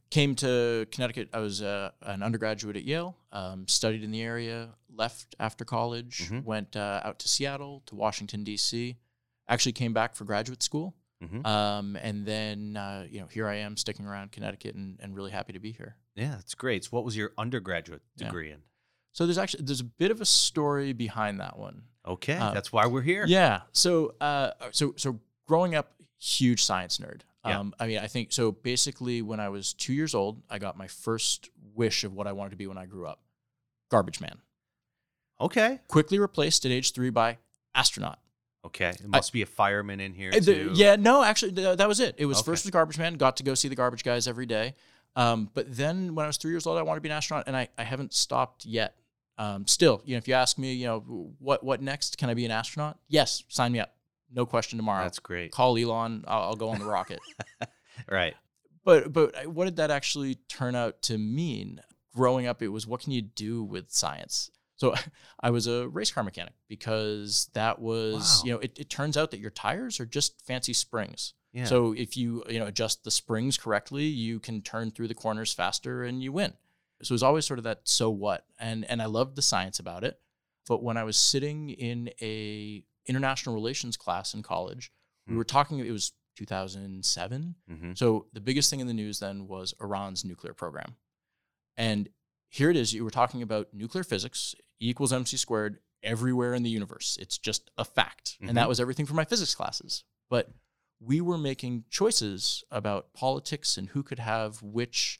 came 0.10 0.36
to 0.36 0.88
Connecticut. 0.92 1.30
I 1.34 1.40
was 1.40 1.62
uh, 1.62 1.92
an 2.02 2.24
undergraduate 2.24 2.76
at 2.76 2.84
Yale. 2.84 3.16
Um, 3.32 3.68
studied 3.68 4.04
in 4.04 4.12
the 4.12 4.22
area. 4.22 4.70
Left 4.94 5.36
after 5.40 5.64
college. 5.66 6.30
Mhm. 6.30 6.44
Went 6.44 6.76
uh, 6.76 7.02
out 7.04 7.20
to 7.20 7.28
Seattle, 7.30 7.84
to 7.86 7.96
Washington 7.96 8.44
D.C. 8.44 8.98
Actually 9.48 9.72
came 9.74 9.94
back 9.94 10.16
for 10.16 10.26
graduate 10.26 10.62
school. 10.64 10.96
Mhm. 11.24 11.46
Um, 11.46 11.96
and 11.98 12.26
then 12.26 12.78
uh, 12.78 13.06
you 13.10 13.20
know 13.20 13.28
here 13.28 13.48
I 13.48 13.56
am 13.56 13.76
sticking 13.78 14.06
around 14.06 14.32
Connecticut 14.32 14.76
and, 14.76 14.98
and 15.02 15.16
really 15.16 15.32
happy 15.32 15.54
to 15.54 15.60
be 15.60 15.72
here. 15.72 15.96
Yeah, 16.16 16.32
that's 16.32 16.56
great. 16.56 16.86
So, 16.86 16.90
what 16.92 17.04
was 17.06 17.16
your 17.16 17.32
undergraduate 17.38 18.02
Yeah. 18.18 18.26
degree 18.28 18.52
in? 18.52 18.60
So 19.12 19.26
there's 19.26 19.38
actually 19.38 19.64
there's 19.66 19.82
a 19.82 19.86
bit 19.86 20.12
of 20.12 20.22
a 20.22 20.26
story 20.26 20.94
behind 20.94 21.40
that 21.40 21.58
one. 21.58 21.84
Okay, 22.06 22.36
Uh, 22.38 22.54
that's 22.54 22.72
why 22.72 22.86
we're 22.88 23.02
here. 23.02 23.26
Yeah. 23.28 23.62
So 23.74 24.16
uh, 24.22 24.52
so 24.72 24.94
so 24.98 25.20
growing 25.46 25.76
up, 25.76 25.94
huge 26.20 26.64
science 26.64 26.98
nerd. 27.00 27.22
Yeah. 27.46 27.60
Um, 27.60 27.74
I 27.80 27.88
mean, 27.88 28.00
I 28.00 28.08
think 28.08 28.34
so. 28.34 28.52
Basically, 28.52 29.22
when 29.22 29.40
I 29.40 29.50
was 29.50 29.74
two 29.74 29.94
years 29.94 30.14
old, 30.14 30.42
I 30.50 30.60
got 30.60 30.78
my 30.78 30.88
first 30.88 31.50
wish 31.74 32.04
of 32.04 32.14
what 32.14 32.28
I 32.28 32.34
wanted 32.34 32.50
to 32.52 32.56
be 32.58 32.68
when 32.68 32.78
I 32.78 32.86
grew 32.86 33.08
up: 33.08 33.22
garbage 33.90 34.20
man. 34.20 34.40
Okay. 35.42 35.80
Quickly 35.88 36.20
replaced 36.20 36.66
at 36.66 36.72
age 36.72 36.92
three 36.92 37.10
by 37.12 37.38
astronaut. 37.74 38.20
Okay. 38.66 38.90
It 38.90 39.08
must 39.08 39.32
be 39.32 39.42
a 39.42 39.46
fireman 39.46 40.02
in 40.02 40.14
here 40.14 40.32
the- 40.32 40.42
too. 40.42 40.72
yeah, 40.74 40.98
no, 40.98 41.24
actually, 41.24 41.54
th- 41.54 41.78
that 41.78 41.88
was 41.88 42.02
it. 42.02 42.16
It 42.18 42.26
was 42.26 42.40
Okay. 42.40 42.46
first 42.46 42.66
was 42.66 42.72
garbage 42.72 42.98
man. 42.98 43.14
Got 43.14 43.38
to 43.38 43.44
go 43.44 43.54
see 43.56 43.70
the 43.70 43.76
garbage 43.76 44.04
guys 44.04 44.28
every 44.28 44.46
day. 44.46 44.76
Um, 45.16 45.50
but 45.54 45.66
then 45.76 46.14
when 46.16 46.26
I 46.26 46.28
was 46.28 46.36
three 46.38 46.52
years 46.52 46.68
old, 46.68 46.78
I 46.78 46.82
wanted 46.82 46.98
to 46.98 47.02
be 47.02 47.10
an 47.10 47.16
astronaut, 47.16 47.46
and 47.48 47.56
I, 47.56 47.70
I 47.78 47.84
haven't 47.84 48.14
stopped 48.14 48.66
yet. 48.66 48.96
Um, 49.38 49.66
still, 49.66 50.02
you 50.04 50.14
know, 50.14 50.18
if 50.18 50.28
you 50.28 50.34
ask 50.34 50.58
me, 50.58 50.74
you 50.74 50.86
know, 50.86 51.00
what 51.40 51.64
what 51.64 51.82
next? 51.82 52.18
Can 52.18 52.30
I 52.30 52.34
be 52.34 52.44
an 52.44 52.52
astronaut? 52.52 53.00
Yes, 53.08 53.44
sign 53.48 53.72
me 53.72 53.80
up. 53.80 53.96
No 54.34 54.46
question 54.46 54.78
tomorrow. 54.78 55.04
That's 55.04 55.20
great. 55.20 55.52
Call 55.52 55.78
Elon. 55.78 56.24
I'll, 56.28 56.42
I'll 56.42 56.56
go 56.56 56.70
on 56.70 56.80
the 56.80 56.86
rocket. 56.86 57.20
Right. 58.10 58.34
But 58.86 59.12
but 59.12 59.48
what 59.48 59.66
did 59.66 59.76
that 59.76 59.92
actually 59.92 60.36
turn 60.48 60.74
out 60.74 61.02
to 61.04 61.18
mean? 61.18 61.82
Growing 62.16 62.48
up, 62.48 62.62
it 62.62 62.70
was 62.70 62.88
what 62.88 63.02
can 63.02 63.12
you 63.12 63.22
do 63.22 63.62
with 63.62 63.92
science? 63.92 64.50
So 64.78 64.96
I 65.42 65.50
was 65.50 65.68
a 65.68 65.88
race 65.90 66.12
car 66.12 66.24
mechanic 66.24 66.54
because 66.70 67.50
that 67.54 67.80
was 67.80 68.40
Wow. 68.40 68.46
you 68.46 68.54
know 68.54 68.60
it, 68.60 68.80
it 68.80 68.90
turns 68.90 69.18
out 69.18 69.32
that 69.32 69.40
your 69.42 69.52
tires 69.52 70.00
are 70.00 70.06
just 70.06 70.42
fancy 70.46 70.72
springs. 70.72 71.34
Yeah. 71.52 71.66
So 71.66 71.92
if 71.94 72.16
you 72.16 72.44
you 72.48 72.60
know 72.60 72.68
adjust 72.68 73.04
the 73.04 73.12
springs 73.12 73.58
correctly, 73.58 74.06
you 74.06 74.40
can 74.40 74.62
turn 74.62 74.92
through 74.92 75.10
the 75.10 75.14
corners 75.16 75.52
faster 75.54 76.04
and 76.04 76.24
you 76.24 76.32
win. 76.32 76.54
So 77.02 77.12
it 77.12 77.16
was 77.16 77.24
always 77.24 77.46
sort 77.46 77.60
of 77.60 77.64
that 77.66 77.82
so 77.84 78.10
what, 78.10 78.46
and 78.60 78.86
and 78.90 79.02
I 79.02 79.06
loved 79.08 79.36
the 79.36 79.42
science 79.42 79.80
about 79.80 80.04
it. 80.06 80.20
But 80.70 80.84
when 80.84 80.96
I 80.96 81.04
was 81.04 81.18
sitting 81.18 81.70
in 81.70 82.12
a 82.22 82.84
international 83.06 83.56
relations 83.56 83.98
class 83.98 84.34
in 84.34 84.44
college, 84.44 84.92
we 85.28 85.34
Hmm. 85.34 85.38
were 85.38 85.44
talking. 85.44 85.80
It 85.80 85.92
was 85.92 86.14
2007. 86.36 87.56
Mhm. 87.70 87.98
So 87.98 88.28
the 88.34 88.42
biggest 88.42 88.70
thing 88.70 88.80
in 88.80 88.88
the 88.88 88.94
news 88.94 89.20
then 89.20 89.48
was 89.48 89.74
Iran's 89.82 90.24
nuclear 90.26 90.54
program, 90.54 90.96
and 91.78 92.10
here 92.50 92.70
it 92.70 92.76
is. 92.78 92.94
You 92.94 93.04
were 93.04 93.12
talking 93.12 93.42
about 93.42 93.74
nuclear 93.74 94.04
physics, 94.04 94.56
E 94.82 94.90
equals 94.90 95.12
mc 95.14 95.36
squared 95.38 95.80
everywhere 96.02 96.54
in 96.54 96.64
the 96.64 96.70
universe. 96.70 97.18
It's 97.20 97.38
just 97.38 97.70
a 97.78 97.84
fact, 97.84 98.38
Mhm. 98.42 98.50
and 98.50 98.58
that 98.58 98.70
was 98.70 98.80
everything 98.80 99.06
for 99.06 99.14
my 99.16 99.26
physics 99.26 99.54
classes. 99.54 100.04
But 100.30 100.52
we 101.02 101.20
were 101.22 101.38
making 101.38 101.86
choices 101.90 102.64
about 102.72 103.14
politics 103.14 103.78
and 103.78 103.90
who 103.90 104.04
could 104.04 104.20
have 104.20 104.62
which 104.62 105.20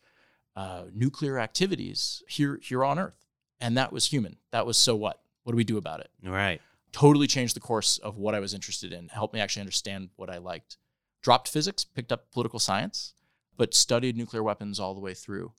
uh, 0.56 0.88
nuclear 0.92 1.40
activities 1.40 2.22
here 2.28 2.58
here 2.62 2.84
on 2.84 3.00
Earth, 3.00 3.26
and 3.62 3.78
that 3.78 3.94
was 3.94 4.08
human. 4.08 4.38
That 4.52 4.66
was 4.66 4.78
so 4.78 4.94
what? 4.96 5.24
What 5.44 5.54
do 5.54 5.58
we 5.58 5.64
do 5.64 5.78
about 5.78 6.02
it? 6.02 6.12
Right. 6.22 6.62
Totally 6.92 7.28
changed 7.28 7.56
the 7.56 7.60
course 7.60 7.98
of 8.00 8.18
what 8.18 8.34
I 8.36 8.40
was 8.40 8.54
interested 8.54 8.92
in. 8.92 9.10
Helped 9.10 9.34
me 9.34 9.40
actually 9.40 9.62
understand 9.62 10.10
what 10.16 10.30
I 10.30 10.38
liked. 10.38 10.78
Dropped 11.22 11.48
physics, 11.48 11.84
picked 11.84 12.12
up 12.12 12.32
political 12.32 12.60
science, 12.60 13.14
but 13.58 13.74
studied 13.74 14.18
nuclear 14.18 14.42
weapons 14.42 14.80
all 14.80 14.94
the 14.96 15.02
way 15.02 15.14
through. 15.14 15.52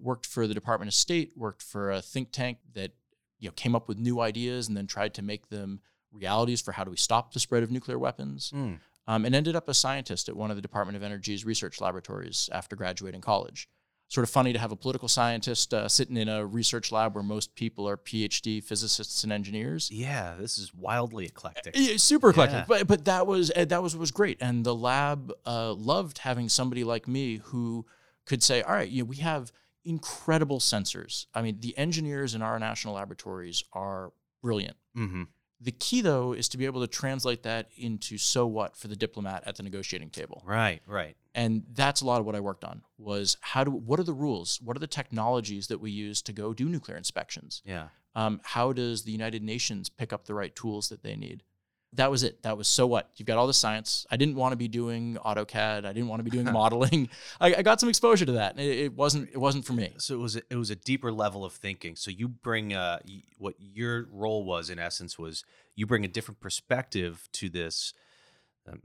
Worked 0.00 0.26
for 0.26 0.46
the 0.46 0.54
Department 0.54 0.88
of 0.88 0.94
State. 0.94 1.32
Worked 1.36 1.62
for 1.62 1.90
a 1.90 2.02
think 2.02 2.32
tank 2.32 2.58
that 2.74 2.92
you 3.38 3.48
know 3.48 3.52
came 3.52 3.74
up 3.74 3.88
with 3.88 3.98
new 3.98 4.20
ideas 4.20 4.68
and 4.68 4.76
then 4.76 4.86
tried 4.86 5.14
to 5.14 5.22
make 5.22 5.48
them 5.48 5.80
realities 6.12 6.60
for 6.60 6.72
how 6.72 6.84
do 6.84 6.90
we 6.90 6.96
stop 6.96 7.32
the 7.32 7.40
spread 7.40 7.62
of 7.62 7.70
nuclear 7.70 7.98
weapons 7.98 8.50
Mm. 8.54 8.78
um, 9.08 9.24
and 9.24 9.34
ended 9.34 9.56
up 9.56 9.68
a 9.68 9.74
scientist 9.74 10.28
at 10.28 10.36
one 10.36 10.50
of 10.50 10.56
the 10.56 10.62
Department 10.62 10.96
of 10.96 11.02
Energy's 11.02 11.44
research 11.44 11.80
laboratories 11.80 12.48
after 12.52 12.76
graduating 12.76 13.20
college. 13.20 13.68
Sort 14.08 14.22
of 14.24 14.30
funny 14.30 14.52
to 14.52 14.58
have 14.58 14.70
a 14.70 14.76
political 14.76 15.08
scientist 15.08 15.72
uh, 15.74 15.88
sitting 15.88 16.16
in 16.16 16.28
a 16.28 16.44
research 16.46 16.92
lab 16.92 17.14
where 17.14 17.24
most 17.24 17.54
people 17.54 17.88
are 17.88 17.96
PhD 17.96 18.62
physicists 18.62 19.24
and 19.24 19.32
engineers. 19.32 19.90
Yeah, 19.90 20.34
this 20.38 20.58
is 20.58 20.72
wildly 20.74 21.26
eclectic. 21.26 21.74
Yeah, 21.76 21.96
super 21.96 22.30
eclectic, 22.30 22.58
Yeah. 22.60 22.64
but 22.68 22.86
but 22.86 23.04
that 23.06 23.26
was 23.26 23.50
uh, 23.56 23.64
that 23.64 23.82
was 23.82 23.96
was 23.96 24.10
great, 24.10 24.38
and 24.40 24.64
the 24.64 24.74
lab 24.74 25.32
uh, 25.46 25.72
loved 25.72 26.18
having 26.18 26.48
somebody 26.48 26.84
like 26.84 27.08
me 27.08 27.36
who 27.44 27.86
could 28.26 28.42
say, 28.42 28.62
"All 28.62 28.74
right, 28.74 28.88
you 28.88 29.02
know, 29.02 29.06
we 29.08 29.16
have 29.16 29.50
incredible 29.84 30.60
sensors. 30.60 31.26
I 31.34 31.42
mean, 31.42 31.58
the 31.60 31.76
engineers 31.76 32.34
in 32.34 32.42
our 32.42 32.58
national 32.58 32.94
laboratories 32.94 33.62
are 33.72 34.12
brilliant. 34.42 34.76
Mm-hmm. 34.96 35.24
The 35.60 35.72
key, 35.72 36.00
though, 36.00 36.32
is 36.32 36.48
to 36.50 36.58
be 36.58 36.64
able 36.66 36.80
to 36.80 36.86
translate 36.86 37.42
that 37.42 37.68
into 37.76 38.18
so 38.18 38.46
what 38.46 38.76
for 38.76 38.88
the 38.88 38.96
diplomat 38.96 39.42
at 39.46 39.56
the 39.56 39.62
negotiating 39.62 40.10
table. 40.10 40.42
Right, 40.46 40.80
right. 40.86 41.16
And 41.34 41.64
that's 41.72 42.00
a 42.00 42.06
lot 42.06 42.20
of 42.20 42.26
what 42.26 42.36
I 42.36 42.40
worked 42.40 42.64
on 42.64 42.82
was 42.96 43.36
how 43.40 43.64
do 43.64 43.70
what 43.72 43.98
are 43.98 44.04
the 44.04 44.12
rules? 44.12 44.60
What 44.62 44.76
are 44.76 44.80
the 44.80 44.86
technologies 44.86 45.66
that 45.66 45.78
we 45.78 45.90
use 45.90 46.22
to 46.22 46.32
go 46.32 46.54
do 46.54 46.66
nuclear 46.68 46.96
inspections? 46.96 47.62
Yeah. 47.64 47.88
Um, 48.14 48.40
how 48.44 48.72
does 48.72 49.02
the 49.02 49.10
United 49.10 49.42
Nations 49.42 49.88
pick 49.88 50.12
up 50.12 50.26
the 50.26 50.34
right 50.34 50.54
tools 50.54 50.88
that 50.90 51.02
they 51.02 51.16
need? 51.16 51.42
That 51.92 52.10
was 52.10 52.22
it. 52.22 52.42
That 52.42 52.56
was 52.56 52.68
so 52.68 52.86
what? 52.86 53.10
You've 53.16 53.26
got 53.26 53.38
all 53.38 53.46
the 53.46 53.54
science. 53.54 54.06
I 54.10 54.16
didn't 54.16 54.34
want 54.36 54.52
to 54.52 54.56
be 54.56 54.66
doing 54.68 55.16
AutoCAD. 55.24 55.84
I 55.84 55.92
didn't 55.92 56.08
want 56.08 56.20
to 56.20 56.24
be 56.24 56.30
doing 56.30 56.44
modeling. 56.52 57.08
I, 57.40 57.54
I 57.56 57.62
got 57.62 57.80
some 57.80 57.88
exposure 57.88 58.26
to 58.26 58.32
that. 58.32 58.58
It, 58.58 58.78
it 58.78 58.94
wasn't. 58.94 59.30
It 59.30 59.38
wasn't 59.38 59.64
for 59.64 59.74
me. 59.74 59.92
So 59.98 60.14
it 60.14 60.18
was 60.18 60.36
a, 60.36 60.42
it 60.50 60.56
was 60.56 60.70
a 60.70 60.76
deeper 60.76 61.12
level 61.12 61.44
of 61.44 61.52
thinking. 61.52 61.96
So 61.96 62.10
you 62.10 62.28
bring 62.28 62.74
uh 62.74 63.00
what 63.38 63.54
your 63.58 64.06
role 64.12 64.44
was 64.44 64.70
in 64.70 64.78
essence 64.78 65.18
was 65.18 65.44
you 65.74 65.86
bring 65.86 66.04
a 66.04 66.08
different 66.08 66.40
perspective 66.40 67.28
to 67.32 67.48
this 67.48 67.92
um, 68.68 68.80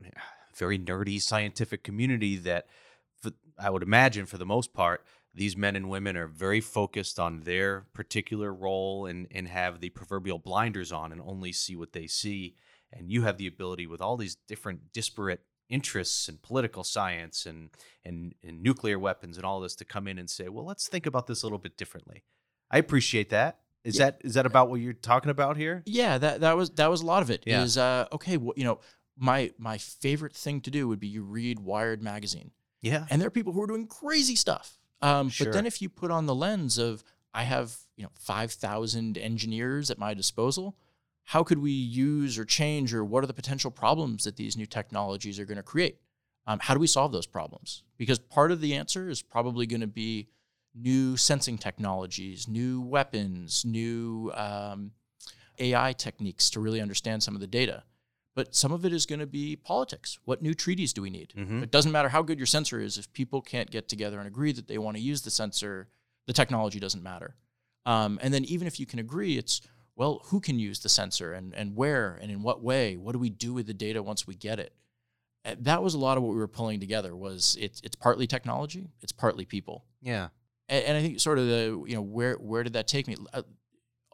very 0.59 0.77
nerdy 0.77 1.19
scientific 1.21 1.83
community 1.83 2.35
that 2.35 2.67
for, 3.21 3.31
I 3.57 3.69
would 3.71 3.81
imagine 3.83 4.25
for 4.27 4.37
the 4.37 4.45
most 4.45 4.73
part 4.73 5.03
these 5.33 5.55
men 5.57 5.75
and 5.75 5.89
women 5.89 6.17
are 6.17 6.27
very 6.27 6.59
focused 6.61 7.19
on 7.19 7.41
their 7.41 7.85
particular 7.93 8.53
role 8.53 9.05
and 9.07 9.27
and 9.31 9.47
have 9.47 9.79
the 9.79 9.89
proverbial 9.89 10.37
blinders 10.39 10.91
on 10.91 11.11
and 11.11 11.21
only 11.21 11.51
see 11.53 11.75
what 11.75 11.93
they 11.93 12.05
see 12.07 12.55
and 12.91 13.11
you 13.11 13.21
have 13.23 13.37
the 13.37 13.47
ability 13.47 13.87
with 13.87 14.01
all 14.01 14.17
these 14.17 14.35
different 14.47 14.91
disparate 14.93 15.41
interests 15.69 16.27
and 16.27 16.41
political 16.41 16.83
science 16.83 17.45
and, 17.45 17.69
and 18.03 18.33
and 18.43 18.61
nuclear 18.63 18.97
weapons 18.97 19.37
and 19.37 19.45
all 19.45 19.59
this 19.59 19.75
to 19.75 19.85
come 19.85 20.07
in 20.07 20.17
and 20.17 20.27
say, 20.29 20.49
well, 20.49 20.65
let's 20.65 20.87
think 20.87 21.05
about 21.05 21.27
this 21.27 21.43
a 21.43 21.45
little 21.45 21.59
bit 21.59 21.77
differently. 21.77 22.23
I 22.71 22.79
appreciate 22.79 23.29
that. 23.29 23.59
Is 23.83 23.97
Yeah. 23.97 24.05
that 24.05 24.21
is 24.23 24.33
that 24.33 24.45
about 24.47 24.69
what 24.71 24.79
you're 24.81 24.93
talking 24.93 25.29
about 25.29 25.57
here? 25.57 25.83
Yeah, 25.85 26.17
that 26.17 26.41
that 26.41 26.57
was 26.57 26.71
that 26.71 26.89
was 26.89 27.01
a 27.01 27.05
lot 27.05 27.21
of 27.21 27.29
it. 27.29 27.43
Yeah. 27.45 27.61
Is 27.63 27.77
uh, 27.77 28.07
okay. 28.11 28.37
Well, 28.37 28.53
you 28.57 28.63
know, 28.63 28.79
my 29.19 29.51
my 29.57 29.77
favorite 29.77 30.35
thing 30.35 30.61
to 30.61 30.71
do 30.71 30.87
would 30.87 30.99
be 30.99 31.07
you 31.07 31.23
read 31.23 31.59
Wired 31.59 32.01
magazine, 32.01 32.51
Yeah. 32.81 33.05
and 33.09 33.21
there 33.21 33.27
are 33.27 33.31
people 33.31 33.53
who 33.53 33.61
are 33.61 33.67
doing 33.67 33.85
crazy 33.87 34.35
stuff. 34.35 34.79
Um, 35.01 35.29
Sure. 35.29 35.45
But 35.47 35.53
then 35.53 35.65
if 35.65 35.81
you 35.81 35.89
put 35.89 36.11
on 36.11 36.25
the 36.25 36.35
lens 36.35 36.77
of 36.77 37.03
I 37.33 37.43
have 37.43 37.75
you 37.95 38.03
know 38.03 38.11
five 38.15 38.51
thousand 38.51 39.17
engineers 39.17 39.91
at 39.91 39.97
my 39.99 40.13
disposal, 40.13 40.75
how 41.25 41.43
could 41.43 41.59
we 41.59 41.71
use 41.71 42.39
or 42.39 42.45
change 42.45 42.93
or 42.93 43.03
what 43.05 43.23
are 43.23 43.27
the 43.27 43.33
potential 43.33 43.69
problems 43.71 44.23
that 44.23 44.35
these 44.37 44.57
new 44.57 44.65
technologies 44.65 45.39
are 45.39 45.45
going 45.45 45.57
to 45.57 45.63
create? 45.63 45.99
Um, 46.47 46.59
how 46.59 46.73
do 46.73 46.79
we 46.79 46.87
solve 46.87 47.11
those 47.11 47.27
problems? 47.27 47.83
Because 47.97 48.17
part 48.17 48.51
of 48.51 48.61
the 48.61 48.73
answer 48.73 49.09
is 49.09 49.21
probably 49.21 49.67
going 49.67 49.81
to 49.81 49.87
be 49.87 50.29
new 50.73 51.15
sensing 51.17 51.57
technologies, 51.57 52.47
new 52.47 52.81
weapons, 52.81 53.63
new 53.65 54.31
um, 54.33 54.91
AI 55.59 55.93
techniques 55.93 56.49
to 56.51 56.59
really 56.59 56.81
understand 56.81 57.21
some 57.21 57.35
of 57.35 57.41
the 57.41 57.47
data. 57.47 57.83
But 58.39 58.55
some 58.55 58.71
of 58.71 58.85
it 58.85 58.93
is 58.93 59.05
going 59.05 59.19
to 59.19 59.27
be 59.27 59.57
politics. 59.57 60.17
What 60.23 60.41
new 60.41 60.53
treaties 60.53 60.93
do 60.93 61.01
we 61.01 61.09
need? 61.09 61.33
Mhm. 61.35 61.61
It 61.61 61.71
doesn't 61.71 61.91
matter 61.91 62.07
how 62.07 62.21
good 62.21 62.37
your 62.39 62.45
sensor 62.47 62.79
is 62.79 62.97
if 62.97 63.11
people 63.11 63.41
can't 63.41 63.69
get 63.69 63.89
together 63.89 64.17
and 64.17 64.25
agree 64.27 64.53
that 64.53 64.67
they 64.69 64.77
want 64.77 64.95
to 64.95 65.03
use 65.03 65.23
the 65.23 65.29
sensor. 65.31 65.89
The 66.25 66.31
technology 66.31 66.79
doesn't 66.79 67.03
matter. 67.03 67.35
Um, 67.85 68.17
and 68.21 68.33
then 68.33 68.45
even 68.45 68.65
if 68.65 68.79
you 68.79 68.85
can 68.85 68.99
agree, 68.99 69.37
it's 69.37 69.59
well, 69.97 70.21
who 70.27 70.39
can 70.39 70.57
use 70.57 70.79
the 70.79 70.87
sensor 70.89 71.33
and 71.33 71.53
and 71.53 71.75
where 71.75 72.17
and 72.21 72.31
in 72.31 72.41
what 72.41 72.63
way? 72.63 72.95
What 72.95 73.11
do 73.11 73.19
we 73.19 73.29
do 73.29 73.53
with 73.53 73.67
the 73.67 73.73
data 73.73 74.01
once 74.01 74.25
we 74.25 74.35
get 74.35 74.57
it? 74.57 74.71
Uh, 75.43 75.55
That 75.59 75.83
was 75.83 75.93
a 75.93 75.99
lot 75.99 76.15
of 76.17 76.23
what 76.23 76.31
we 76.31 76.37
were 76.39 76.47
pulling 76.59 76.79
together. 76.79 77.13
Was 77.17 77.57
it's 77.59 77.81
it's 77.83 77.97
partly 77.97 78.25
technology, 78.25 78.87
it's 79.01 79.11
partly 79.11 79.43
people 79.45 79.83
Yeah. 80.01 80.29
and, 80.69 80.85
and 80.85 80.97
I 80.97 81.01
think 81.01 81.19
sort 81.19 81.39
of 81.39 81.45
the 81.47 81.63
you 81.89 81.95
know 81.97 82.01
where 82.17 82.35
where 82.35 82.63
did 82.63 82.73
that 82.73 82.87
take 82.87 83.05
me? 83.09 83.15
Uh, 83.33 83.41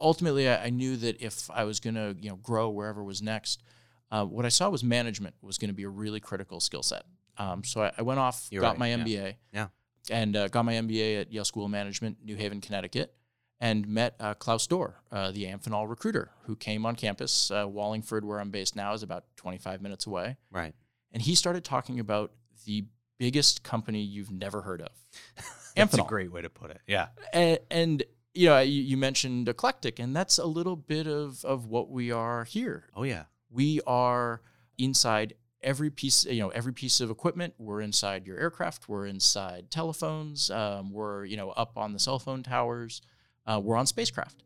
ultimately, 0.00 0.48
I, 0.48 0.64
I 0.66 0.70
knew 0.70 0.96
that 0.96 1.20
if 1.22 1.48
I 1.50 1.62
was 1.64 1.78
going 1.80 1.94
to 1.94 2.16
you 2.20 2.30
know 2.30 2.36
grow 2.36 2.68
wherever 2.70 3.02
was 3.04 3.22
next, 3.22 3.62
uh, 4.10 4.24
what 4.24 4.44
I 4.44 4.48
saw 4.48 4.68
was 4.68 4.82
management 4.84 5.34
was 5.42 5.58
going 5.58 5.68
to 5.70 5.74
be 5.74 5.82
a 5.84 5.88
really 5.88 6.20
critical 6.20 6.60
skill 6.60 6.82
set. 6.82 7.04
Um, 7.38 7.64
so 7.64 7.82
I, 7.82 7.92
I 7.98 8.02
went 8.02 8.20
off, 8.20 8.46
You're 8.50 8.62
got 8.62 8.78
right, 8.78 8.96
my. 8.96 9.04
MBA, 9.04 9.34
Yeah. 9.52 9.66
and 10.10 10.36
uh, 10.36 10.48
got 10.48 10.64
my 10.64 10.74
MBA 10.74 11.20
at 11.20 11.32
Yale 11.32 11.44
School 11.44 11.64
of 11.66 11.70
Management, 11.70 12.18
New 12.24 12.36
Haven, 12.36 12.60
Connecticut, 12.60 13.14
and 13.60 13.86
met 13.88 14.16
uh, 14.20 14.34
Klaus 14.34 14.66
Dorr, 14.66 14.96
uh, 15.10 15.30
the 15.32 15.44
Amphenol 15.44 15.88
recruiter, 15.88 16.30
who 16.44 16.56
came 16.56 16.86
on 16.86 16.94
campus. 16.94 17.50
Uh, 17.50 17.66
Wallingford, 17.68 18.24
where 18.24 18.38
I'm 18.40 18.50
based 18.50 18.76
now, 18.76 18.92
is 18.94 19.02
about 19.02 19.24
25 19.36 19.80
minutes 19.82 20.06
away, 20.06 20.36
Right. 20.50 20.74
and 21.12 21.22
he 21.22 21.34
started 21.34 21.64
talking 21.64 22.00
about 22.00 22.32
the 22.64 22.84
biggest 23.18 23.62
company 23.62 24.00
you've 24.02 24.30
never 24.30 24.60
heard 24.62 24.82
of. 24.82 24.88
That's 25.76 25.96
a 25.98 26.02
great 26.02 26.32
way 26.32 26.42
to 26.42 26.50
put 26.50 26.70
it. 26.70 26.80
Yeah. 26.86 27.08
and, 27.32 27.58
and 27.70 28.02
you 28.34 28.48
know 28.48 28.60
you, 28.60 28.82
you 28.82 28.96
mentioned 28.98 29.48
eclectic 29.48 29.98
and 29.98 30.14
that's 30.14 30.36
a 30.36 30.44
little 30.44 30.76
bit 30.76 31.06
of 31.06 31.42
of 31.46 31.66
what 31.66 31.88
we 31.90 32.12
are 32.12 32.44
here 32.44 32.84
Oh 32.94 33.02
yeah. 33.02 33.24
We 33.56 33.80
are 33.86 34.40
inside 34.78 35.34
every 35.62 35.90
piece 35.90 36.24
you 36.26 36.40
know 36.42 36.50
every 36.50 36.72
piece 36.72 37.00
of 37.00 37.10
equipment. 37.10 37.54
We're 37.58 37.80
inside 37.80 38.26
your 38.26 38.38
aircraft. 38.38 38.88
We're 38.88 39.06
inside 39.06 39.70
telephones. 39.70 40.50
Um, 40.50 40.92
we're 40.92 41.24
you 41.24 41.36
know 41.36 41.50
up 41.50 41.76
on 41.76 41.92
the 41.92 41.98
cell 41.98 42.18
phone 42.18 42.42
towers. 42.42 43.00
Uh, 43.46 43.60
we're 43.62 43.76
on 43.76 43.86
spacecraft. 43.86 44.42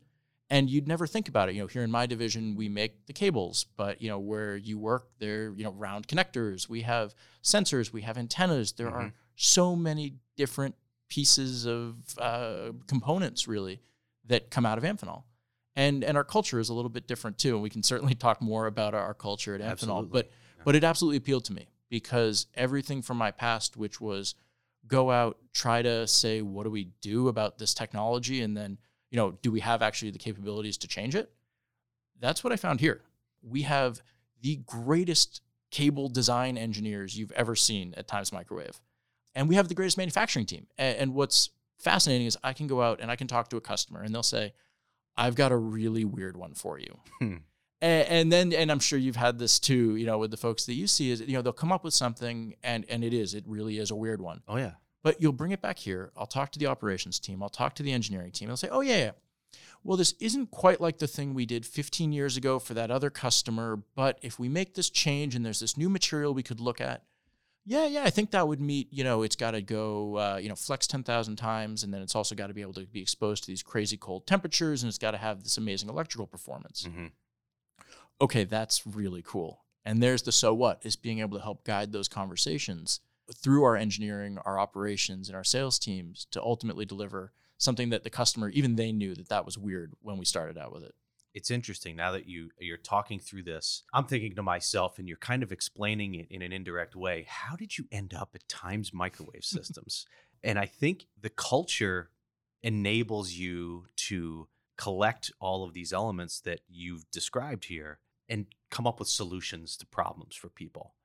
And 0.49 0.69
you'd 0.69 0.85
never 0.87 1.07
think 1.07 1.29
about 1.29 1.47
it. 1.49 1.55
You 1.55 1.61
know 1.61 1.67
here 1.67 1.83
in 1.83 1.91
my 1.91 2.05
division 2.05 2.55
we 2.55 2.67
make 2.69 3.05
the 3.05 3.13
cables 3.13 3.65
but 3.77 4.01
you 4.01 4.09
know 4.09 4.19
where 4.19 4.55
you 4.57 4.77
work 4.79 5.05
there 5.19 5.53
you 5.57 5.63
know 5.63 5.71
round 5.73 6.07
connectors. 6.07 6.67
We 6.69 6.81
have 6.81 7.13
sensors. 7.43 7.91
We 7.93 8.01
have 8.01 8.17
antennas. 8.17 8.71
There 8.73 8.89
are 8.89 9.05
Mhm. 9.07 9.13
so 9.35 9.75
many 9.75 10.15
different 10.37 10.75
pieces 11.09 11.65
of 11.67 11.95
uh, 12.17 12.71
components 12.87 13.47
really 13.47 13.79
that 14.25 14.49
come 14.49 14.65
out 14.65 14.77
of 14.77 14.83
Amphenol. 14.83 15.23
And 15.75 16.03
and 16.03 16.17
our 16.17 16.23
culture 16.23 16.59
is 16.59 16.69
a 16.69 16.73
little 16.73 16.89
bit 16.89 17.07
different 17.07 17.37
too. 17.37 17.53
And 17.53 17.61
we 17.63 17.69
can 17.69 17.83
certainly 17.83 18.13
talk 18.15 18.41
more 18.41 18.67
about 18.67 18.93
our, 18.93 19.01
our 19.01 19.13
culture 19.13 19.55
at 19.55 19.61
Amphenol. 19.61 20.09
But 20.09 20.25
Yeah. 20.57 20.63
but 20.65 20.75
it 20.75 20.83
absolutely 20.83 21.17
appealed 21.17 21.45
to 21.45 21.53
me 21.53 21.67
because 21.89 22.47
everything 22.55 23.01
from 23.01 23.17
my 23.17 23.31
past, 23.31 23.77
which 23.77 23.99
was 24.01 24.35
go 24.87 25.11
out, 25.11 25.37
try 25.53 25.81
to 25.81 26.07
say, 26.07 26.41
what 26.41 26.63
do 26.63 26.69
we 26.71 26.85
do 27.01 27.27
about 27.29 27.57
this 27.57 27.73
technology? 27.73 28.41
And 28.41 28.57
then, 28.57 28.77
you 29.11 29.15
know, 29.17 29.31
do 29.41 29.51
we 29.51 29.59
have 29.61 29.81
actually 29.81 30.11
the 30.11 30.19
capabilities 30.19 30.77
to 30.79 30.87
change 30.87 31.15
it? 31.15 31.31
That's 32.19 32.43
what 32.43 32.51
I 32.51 32.55
found 32.55 32.79
here. 32.81 33.01
We 33.41 33.61
have 33.63 34.01
the 34.41 34.57
greatest 34.65 35.41
cable 35.69 36.09
design 36.09 36.57
engineers 36.57 37.17
you've 37.17 37.31
ever 37.31 37.55
seen 37.55 37.93
at 37.95 38.07
Times 38.07 38.33
Microwave. 38.33 38.81
And 39.33 39.47
we 39.47 39.55
have 39.55 39.69
the 39.69 39.73
greatest 39.75 39.97
manufacturing 39.97 40.45
team. 40.45 40.67
A- 40.77 40.99
And, 40.99 41.13
what's 41.13 41.49
fascinating 41.77 42.27
is 42.27 42.37
I 42.43 42.53
can 42.53 42.67
go 42.67 42.81
out 42.81 42.99
and 42.99 43.09
I 43.09 43.15
can 43.15 43.27
talk 43.27 43.49
to 43.49 43.57
a 43.57 43.61
customer 43.61 44.01
and 44.01 44.13
they'll 44.13 44.23
say, 44.23 44.53
I've 45.21 45.35
got 45.35 45.51
a 45.51 45.57
really 45.57 46.05
weird 46.05 46.35
one 46.37 46.53
for 46.53 46.79
you. 46.79 46.97
Hmm. 47.19 47.35
A- 47.81 47.85
And 48.11 48.31
then, 48.31 48.53
and 48.53 48.71
I'm 48.71 48.79
sure 48.79 48.99
you've 48.99 49.15
had 49.15 49.39
this 49.39 49.59
too, 49.59 49.95
you 49.95 50.05
know, 50.05 50.17
with 50.17 50.31
the 50.31 50.37
folks 50.37 50.65
that 50.65 50.73
you 50.73 50.87
see 50.87 51.11
is, 51.11 51.21
you 51.21 51.33
know, 51.33 51.41
they'll 51.41 51.53
come 51.53 51.71
up 51.71 51.83
with 51.83 51.93
something 51.93 52.55
and, 52.63 52.85
and 52.89 53.03
it 53.03 53.13
is, 53.13 53.33
it 53.33 53.43
really 53.47 53.77
is 53.77 53.89
a 53.91 53.95
weird 53.95 54.21
one 54.21 54.41
Oh 54.47 54.57
yeah. 54.57 54.73
but 55.03 55.21
you'll 55.21 55.31
bring 55.31 55.51
it 55.51 55.61
back 55.61 55.79
here. 55.79 56.11
I'll 56.17 56.27
talk 56.27 56.51
to 56.51 56.59
the 56.59 56.67
operations 56.67 57.19
team. 57.19 57.41
I'll 57.41 57.49
talk 57.49 57.73
to 57.75 57.83
the 57.83 57.91
engineering 57.91 58.31
team. 58.31 58.47
They'll 58.49 58.57
say, 58.57 58.69
oh, 58.71 58.81
yeah, 58.81 58.97
yeah. 58.97 59.11
Well, 59.83 59.97
this 59.97 60.13
isn't 60.19 60.51
quite 60.51 60.79
like 60.79 60.99
the 60.99 61.07
thing 61.07 61.33
we 61.33 61.47
did 61.47 61.65
15 61.65 62.11
years 62.13 62.37
ago 62.37 62.59
for 62.59 62.75
that 62.75 62.91
other 62.91 63.09
customer, 63.09 63.81
but 63.95 64.19
if 64.21 64.37
we 64.37 64.47
make 64.47 64.75
this 64.75 64.91
change 64.91 65.35
and 65.35 65.43
there's 65.43 65.59
this 65.59 65.75
new 65.75 65.89
material 65.89 66.35
we 66.35 66.43
could 66.43 66.59
look 66.59 66.79
at, 66.79 67.03
yeah, 67.65 67.85
yeah, 67.87 68.03
I 68.03 68.09
think 68.09 68.31
that 68.31 68.47
would 68.47 68.59
meet, 68.59 68.87
you 68.91 69.03
know, 69.03 69.23
it's 69.23 69.35
got 69.35 69.51
to 69.51 69.61
go, 69.61 70.17
uh, 70.17 70.39
you 70.41 70.49
know, 70.49 70.55
flex 70.55 70.87
10,000 70.87 71.35
times. 71.35 71.83
And 71.83 71.93
then 71.93 72.01
it's 72.01 72.15
also 72.15 72.35
got 72.35 72.47
to 72.47 72.53
be 72.53 72.61
able 72.61 72.73
to 72.73 72.85
be 72.85 73.01
exposed 73.01 73.43
to 73.43 73.47
these 73.47 73.63
crazy 73.63 73.97
cold 73.97 74.25
temperatures 74.25 74.83
and 74.83 74.89
it's 74.89 74.97
got 74.97 75.11
to 75.11 75.17
have 75.17 75.43
this 75.43 75.57
amazing 75.57 75.89
electrical 75.89 76.27
performance 76.27 76.85
hmm 76.85 77.07
okay, 78.21 78.43
that's 78.43 78.85
really 78.85 79.23
cool. 79.25 79.65
And 79.83 80.01
there's 80.01 80.21
the 80.21 80.31
so 80.31 80.53
what 80.53 80.79
is 80.83 80.95
being 80.95 81.19
able 81.19 81.37
to 81.37 81.43
help 81.43 81.65
guide 81.65 81.91
those 81.91 82.07
conversations 82.07 82.99
through 83.35 83.63
our 83.63 83.75
engineering, 83.75 84.37
our 84.45 84.59
operations, 84.59 85.27
and 85.27 85.35
our 85.35 85.43
sales 85.43 85.79
teams 85.79 86.27
to 86.31 86.41
ultimately 86.41 86.85
deliver 86.85 87.33
something 87.57 87.89
that 87.89 88.03
the 88.03 88.09
customer, 88.09 88.49
even 88.49 88.75
they 88.75 88.91
knew 88.91 89.15
that 89.15 89.29
that 89.29 89.45
was 89.45 89.57
weird 89.57 89.93
when 90.01 90.17
we 90.17 90.25
started 90.25 90.57
out 90.57 90.71
with 90.71 90.83
it. 90.83 90.93
It's 91.33 91.51
interesting 91.51 91.95
now 91.95 92.11
that 92.11 92.27
you 92.27 92.49
you're 92.59 92.77
talking 92.77 93.19
through 93.19 93.43
this 93.43 93.83
i'm 93.93 94.05
thinking 94.05 94.35
to 94.35 94.43
myself 94.43 94.99
and 94.99 95.07
you're 95.07 95.17
kind 95.17 95.43
of 95.43 95.51
explaining 95.51 96.15
it 96.15 96.27
in 96.29 96.41
an 96.41 96.51
indirect 96.51 96.95
way 96.95 97.25
how 97.27 97.55
did 97.55 97.77
you 97.77 97.85
end 97.91 98.13
up 98.13 98.31
at 98.35 98.47
times 98.47 98.93
microwave 98.93 99.43
systems? 99.43 100.05
And 100.43 100.57
i 100.57 100.65
think 100.65 101.05
the 101.19 101.29
culture 101.29 102.09
enables 102.63 103.31
you 103.31 103.85
to 103.95 104.47
collect 104.77 105.31
all 105.39 105.63
of 105.63 105.73
these 105.73 105.93
elements 105.93 106.39
that 106.41 106.61
you've 106.67 107.09
described 107.11 107.65
here 107.65 107.99
and 108.29 108.47
come 108.69 108.87
up 108.87 108.99
with 108.99 109.09
solutions 109.09 109.77
to 109.77 109.85
problems 109.85 110.35
for 110.35 110.49
people 110.49 110.95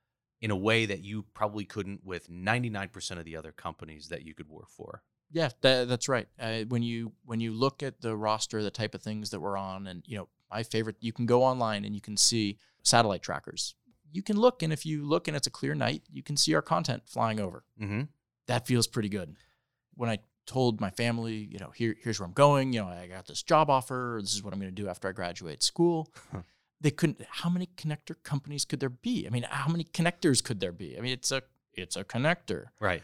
in 0.40 0.50
a 0.50 0.56
way 0.56 0.87
that 0.87 1.02
you 1.02 1.25
probably 1.35 1.64
couldn't 1.64 2.04
with 2.04 2.30
99% 2.30 3.18
of 3.18 3.25
the 3.25 3.37
other 3.37 3.52
companies 3.52 4.09
that 4.09 4.23
you 4.23 4.35
could 4.35 4.49
work 4.49 4.68
for 4.68 5.02
Yeah, 5.30 5.50
that, 5.62 5.88
that's 5.88 6.09
right. 6.09 6.28
Uh, 6.38 6.61
when 6.68 6.83
you 6.83 7.12
when 7.25 7.40
you 7.40 7.52
look 7.52 7.83
at 7.83 8.00
the 8.00 8.16
roster, 8.16 8.62
the 8.62 8.71
type 8.71 8.95
of 8.95 9.02
things 9.02 9.30
that 9.30 9.40
we're 9.40 9.56
on, 9.56 9.87
and 9.87 10.02
you 10.06 10.16
know, 10.16 10.28
my 10.50 10.62
favorite, 10.62 10.97
you 11.00 11.12
can 11.12 11.26
go 11.26 11.42
online 11.42 11.85
and 11.85 11.95
you 11.95 12.00
can 12.00 12.16
see 12.16 12.59
satellite 12.83 13.23
trackers. 13.23 13.75
You 14.12 14.23
can 14.23 14.37
look, 14.37 14.62
and 14.62 14.73
if 14.73 14.87
you 14.87 15.04
look 15.04 15.28
and 15.28 15.37
it's 15.37 15.47
a 15.47 15.50
clear 15.50 15.75
night, 15.75 16.02
you 16.11 16.23
can 16.23 16.37
see 16.37 16.54
our 16.54 16.62
content 16.62 17.02
flying 17.06 17.40
over. 17.40 17.64
Mm-hmm. 17.80 18.02
That 18.47 18.66
feels 18.66 18.87
pretty 18.87 19.09
good. 19.09 19.37
When 19.95 20.09
I 20.09 20.18
told 20.47 20.80
my 20.80 20.90
family, 20.90 21.49
you 21.50 21.59
know, 21.59 21.71
here 21.75 21.97
here's 22.02 22.21
where 22.21 22.26
I'm 22.26 22.33
going. 22.33 22.73
You 22.73 22.83
know, 22.83 22.88
I 22.88 23.09
got 23.09 23.26
this 23.26 23.42
job 23.42 23.68
offer. 23.68 24.18
This 24.23 24.33
is 24.33 24.42
what 24.42 24.52
I'm 24.52 24.61
going 24.61 24.75
to 24.75 24.83
do 24.83 24.88
after 24.88 25.09
I 25.09 25.12
graduate 25.12 25.62
school. 25.62 26.12
they 26.80 26.90
couldn't. 26.90 27.21
How 27.28 27.50
many 27.50 27.68
connector 27.76 28.14
companies 28.23 28.64
could 28.64 28.80
there 28.80 28.88
be? 28.88 29.26
I 29.26 29.30
mean, 29.30 29.45
how 29.49 29.71
many 29.71 29.85
connectors 29.85 30.42
could 30.42 30.61
there 30.61 30.73
be? 30.73 30.97
I 30.97 31.00
mean, 31.00 31.12
it's 31.12 31.33
a 31.33 31.42
it's 31.75 31.97
a 31.97 32.04
connector. 32.04 32.66
Right. 32.80 33.02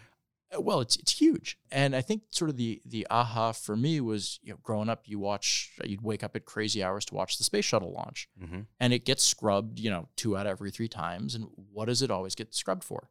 Uh, 0.57 0.61
Well, 0.61 0.81
it's 0.81 0.97
it's 0.97 1.13
huge, 1.21 1.59
and 1.71 1.95
I 1.97 2.01
think 2.03 2.23
sort 2.31 2.51
of 2.51 2.57
the 2.57 2.81
the 2.85 3.07
aha 3.11 3.53
for 3.53 3.77
me 3.77 4.01
was 4.01 4.39
you 4.43 4.53
know 4.53 4.59
growing 4.63 4.89
up, 4.89 5.03
you 5.07 5.19
watch 5.19 5.73
you'd 5.85 6.03
wake 6.03 6.23
up 6.23 6.37
at 6.37 6.45
crazy 6.45 6.83
hours 6.83 7.05
to 7.07 7.15
watch 7.15 7.39
the 7.39 7.45
space 7.45 7.65
shuttle 7.65 7.93
launch, 7.93 8.29
Mm-hmm. 8.43 8.61
and 8.81 8.93
it 8.93 9.05
gets 9.05 9.23
scrubbed, 9.25 9.79
you 9.79 9.91
know, 9.91 10.09
two 10.17 10.37
out 10.37 10.47
of 10.47 10.51
every 10.53 10.71
three 10.71 10.89
times. 10.89 11.35
And 11.35 11.47
what 11.73 11.87
does 11.87 12.03
it 12.03 12.11
always 12.11 12.35
get 12.35 12.55
scrubbed 12.55 12.85
for? 12.85 13.11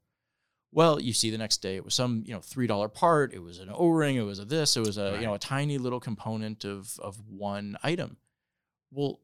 Well, 0.73 1.01
you 1.01 1.11
see 1.13 1.29
the 1.31 1.37
next 1.37 1.57
day 1.61 1.75
it 1.75 1.83
was 1.83 1.93
some, 1.95 2.23
you 2.25 2.33
know, 2.33 2.39
three 2.39 2.67
dollar 2.67 2.87
part, 2.87 3.33
it 3.33 3.39
was 3.43 3.59
an 3.59 3.69
O-ring, 3.73 4.15
it 4.15 4.21
was 4.21 4.39
a 4.39 4.45
this, 4.45 4.77
it 4.77 4.85
was 4.85 4.97
a, 4.97 5.17
you 5.19 5.25
know, 5.25 5.33
a 5.33 5.39
tiny 5.39 5.77
little 5.77 5.99
component 5.99 6.63
of 6.63 6.97
of 6.99 7.19
one 7.27 7.77
item. 7.83 8.17
Well, 8.91 9.19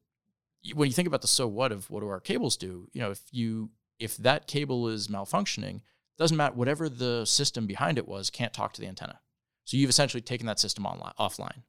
when 0.74 0.88
you 0.90 0.94
think 0.94 1.08
about 1.08 1.22
the 1.22 1.28
so 1.28 1.48
what 1.48 1.72
of 1.72 1.90
what 1.90 2.02
do 2.02 2.08
our 2.10 2.20
cables 2.20 2.58
do, 2.58 2.90
you 2.94 3.00
know, 3.02 3.12
if 3.12 3.22
you 3.32 3.70
if 4.00 4.18
that 4.18 4.46
cable 4.48 4.90
is 4.90 5.08
malfunctioning, 5.08 5.82
doesn't 6.18 6.38
matter 6.38 6.56
whatever 6.56 6.90
the 6.90 7.26
system 7.26 7.68
behind 7.68 7.98
it 7.98 8.08
was, 8.08 8.30
can't 8.30 8.54
talk 8.54 8.74
to 8.74 8.82
the 8.82 8.88
antenna. 8.88 9.20
So 9.66 9.78
you've 9.78 9.90
essentially 9.90 10.22
taken 10.22 10.48
that 10.48 10.60
system 10.60 10.86
online 10.86 11.14
offline. 11.20 11.64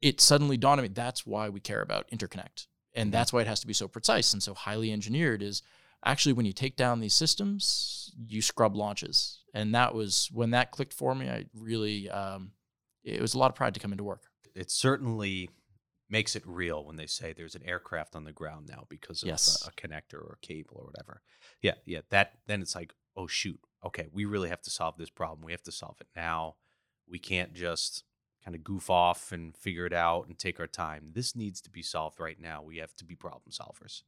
It 0.00 0.20
suddenly 0.20 0.56
dawned 0.56 0.80
on 0.80 0.82
me 0.82 0.88
that's 0.88 1.26
why 1.26 1.48
we 1.48 1.60
care 1.60 1.80
about 1.80 2.10
interconnect. 2.10 2.66
And 2.94 3.08
Mhm. 3.08 3.12
that's 3.12 3.32
why 3.32 3.40
it 3.40 3.46
has 3.46 3.60
to 3.60 3.66
be 3.66 3.72
so 3.72 3.88
precise 3.88 4.32
and 4.32 4.42
so 4.42 4.54
highly 4.54 4.92
engineered 4.92 5.42
is 5.42 5.62
actually 6.04 6.32
when 6.32 6.44
you 6.46 6.52
take 6.52 6.76
down 6.76 7.00
these 7.00 7.14
systems, 7.14 8.12
you 8.26 8.42
scrub 8.42 8.76
launches. 8.76 9.44
And 9.54 9.74
that 9.74 9.94
was 9.94 10.28
when 10.32 10.50
that 10.50 10.70
clicked 10.72 10.92
for 10.92 11.14
me, 11.14 11.28
I 11.30 11.46
really 11.54 12.10
um, 12.10 12.52
it 13.04 13.20
was 13.20 13.34
a 13.34 13.38
lot 13.38 13.50
of 13.50 13.54
pride 13.54 13.74
to 13.74 13.80
come 13.80 13.92
into 13.92 14.04
work. 14.04 14.24
It 14.54 14.70
certainly 14.70 15.48
makes 16.08 16.36
it 16.36 16.46
real 16.46 16.84
when 16.84 16.96
they 16.96 17.06
say 17.06 17.32
there's 17.32 17.54
an 17.54 17.62
aircraft 17.64 18.14
on 18.14 18.24
the 18.24 18.32
ground 18.32 18.68
now 18.68 18.84
because 18.90 19.22
of 19.22 19.28
Yes. 19.28 19.64
a, 19.66 19.68
a 19.70 19.72
connector 19.72 20.14
or 20.14 20.38
a 20.42 20.46
cable 20.46 20.76
or 20.78 20.84
whatever. 20.84 21.22
Yeah, 21.62 21.74
yeah. 21.86 22.02
That 22.10 22.38
then 22.46 22.60
it's 22.60 22.74
like, 22.74 22.92
oh 23.16 23.26
shoot, 23.26 23.60
okay, 23.84 24.08
we 24.12 24.24
really 24.24 24.48
have 24.48 24.62
to 24.62 24.70
solve 24.70 24.96
this 24.96 25.10
problem. 25.10 25.44
We 25.44 25.52
have 25.52 25.62
to 25.64 25.72
solve 25.72 25.96
it 26.00 26.08
now. 26.16 26.56
We 27.08 27.18
can't 27.18 27.52
just 27.54 28.04
kind 28.44 28.54
of 28.56 28.64
goof 28.64 28.90
off 28.90 29.30
and 29.32 29.56
figure 29.56 29.86
it 29.86 29.92
out 29.92 30.26
and 30.26 30.38
take 30.38 30.58
our 30.58 30.66
time. 30.66 31.10
This 31.12 31.36
needs 31.36 31.60
to 31.62 31.70
be 31.70 31.82
solved 31.82 32.18
right 32.20 32.40
now. 32.40 32.62
We 32.62 32.78
have 32.78 32.94
to 32.96 33.04
be 33.04 33.14
problem 33.14 33.52
solvers. 33.52 34.02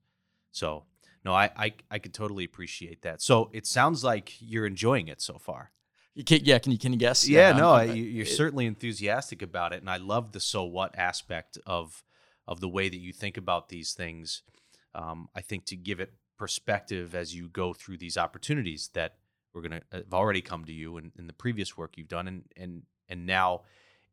So 0.51 0.85
no, 1.25 1.33
I 1.33 1.51
I, 1.57 1.75
I 1.91 1.99
could 1.99 2.15
totally 2.15 2.45
appreciate 2.45 3.03
that. 3.03 3.21
So 3.23 3.51
it 3.53 3.67
sounds 3.67 4.03
like 4.05 4.35
you're 4.41 4.67
enjoying 4.67 5.09
it 5.09 5.21
so 5.21 5.39
far. 5.39 5.71
You 6.15 6.23
can, 6.23 6.41
yeah, 6.45 6.59
can 6.61 6.71
you 6.73 6.79
can 6.79 6.93
you 6.93 6.99
guess? 6.99 7.29
Yeah, 7.29 7.49
I'm- 7.49 7.57
no, 7.57 7.73
I'm- 7.73 7.91
I- 7.91 7.93
you- 7.95 8.05
you're 8.05 8.27
it- 8.27 8.37
certainly 8.37 8.67
enthusiastic 8.67 9.43
about 9.43 9.73
it, 9.73 9.81
and 9.81 9.91
I 9.91 9.97
love 9.97 10.33
the 10.33 10.41
so 10.41 10.63
what 10.65 10.97
aspect 10.99 11.59
of 11.67 12.05
of 12.47 12.61
the 12.61 12.69
way 12.69 12.89
that 12.89 12.99
you 12.99 13.13
think 13.13 13.37
about 13.37 13.69
these 13.69 13.95
things. 13.95 14.43
Um, 14.95 15.29
I 15.35 15.41
think 15.41 15.65
to 15.67 15.77
give 15.77 15.99
it 15.99 16.13
perspective 16.37 17.15
as 17.15 17.35
you 17.35 17.49
go 17.49 17.73
through 17.73 17.99
these 17.99 18.17
opportunities 18.17 18.91
that 18.95 19.17
we're 19.53 19.63
gonna 19.63 19.83
uh, 19.93 19.99
have 19.99 20.15
already 20.15 20.41
come 20.41 20.65
to 20.65 20.73
you 20.73 20.97
in, 20.97 21.13
in 21.19 21.27
the 21.27 21.33
previous 21.33 21.77
work 21.77 21.97
you've 21.97 22.09
done, 22.09 22.29
and 22.29 22.45
and 22.57 22.83
and 23.09 23.27
now 23.27 23.63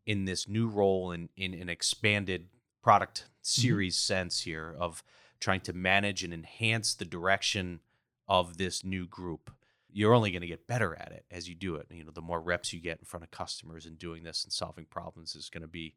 in 0.05 0.25
this 0.25 0.47
new 0.47 0.67
role 0.67 1.11
in 1.11 1.29
in 1.35 1.53
an 1.53 1.69
expanded 1.69 2.47
product 2.83 3.21
mm-hmm. 3.21 3.61
series 3.61 3.97
sense 3.97 4.41
here 4.41 4.75
of 4.79 5.03
trying 5.39 5.61
to 5.61 5.73
manage 5.73 6.23
and 6.23 6.33
enhance 6.33 6.93
the 6.93 7.05
direction 7.05 7.79
of 8.27 8.57
this 8.57 8.83
new 8.83 9.07
group 9.07 9.51
you're 9.93 10.13
only 10.13 10.31
going 10.31 10.41
to 10.41 10.47
get 10.47 10.67
better 10.67 10.95
at 10.95 11.11
it 11.11 11.25
as 11.29 11.49
you 11.49 11.55
do 11.55 11.75
it. 11.75 11.87
You 11.89 12.03
know, 12.03 12.11
the 12.11 12.21
more 12.21 12.39
reps 12.39 12.73
you 12.73 12.79
get 12.79 12.99
in 12.99 13.05
front 13.05 13.23
of 13.23 13.31
customers 13.31 13.85
and 13.85 13.97
doing 13.97 14.23
this 14.23 14.43
and 14.43 14.53
solving 14.53 14.85
problems 14.85 15.35
is 15.35 15.49
going 15.49 15.61
to 15.61 15.67
be 15.67 15.95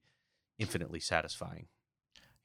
infinitely 0.58 1.00
satisfying. 1.00 1.66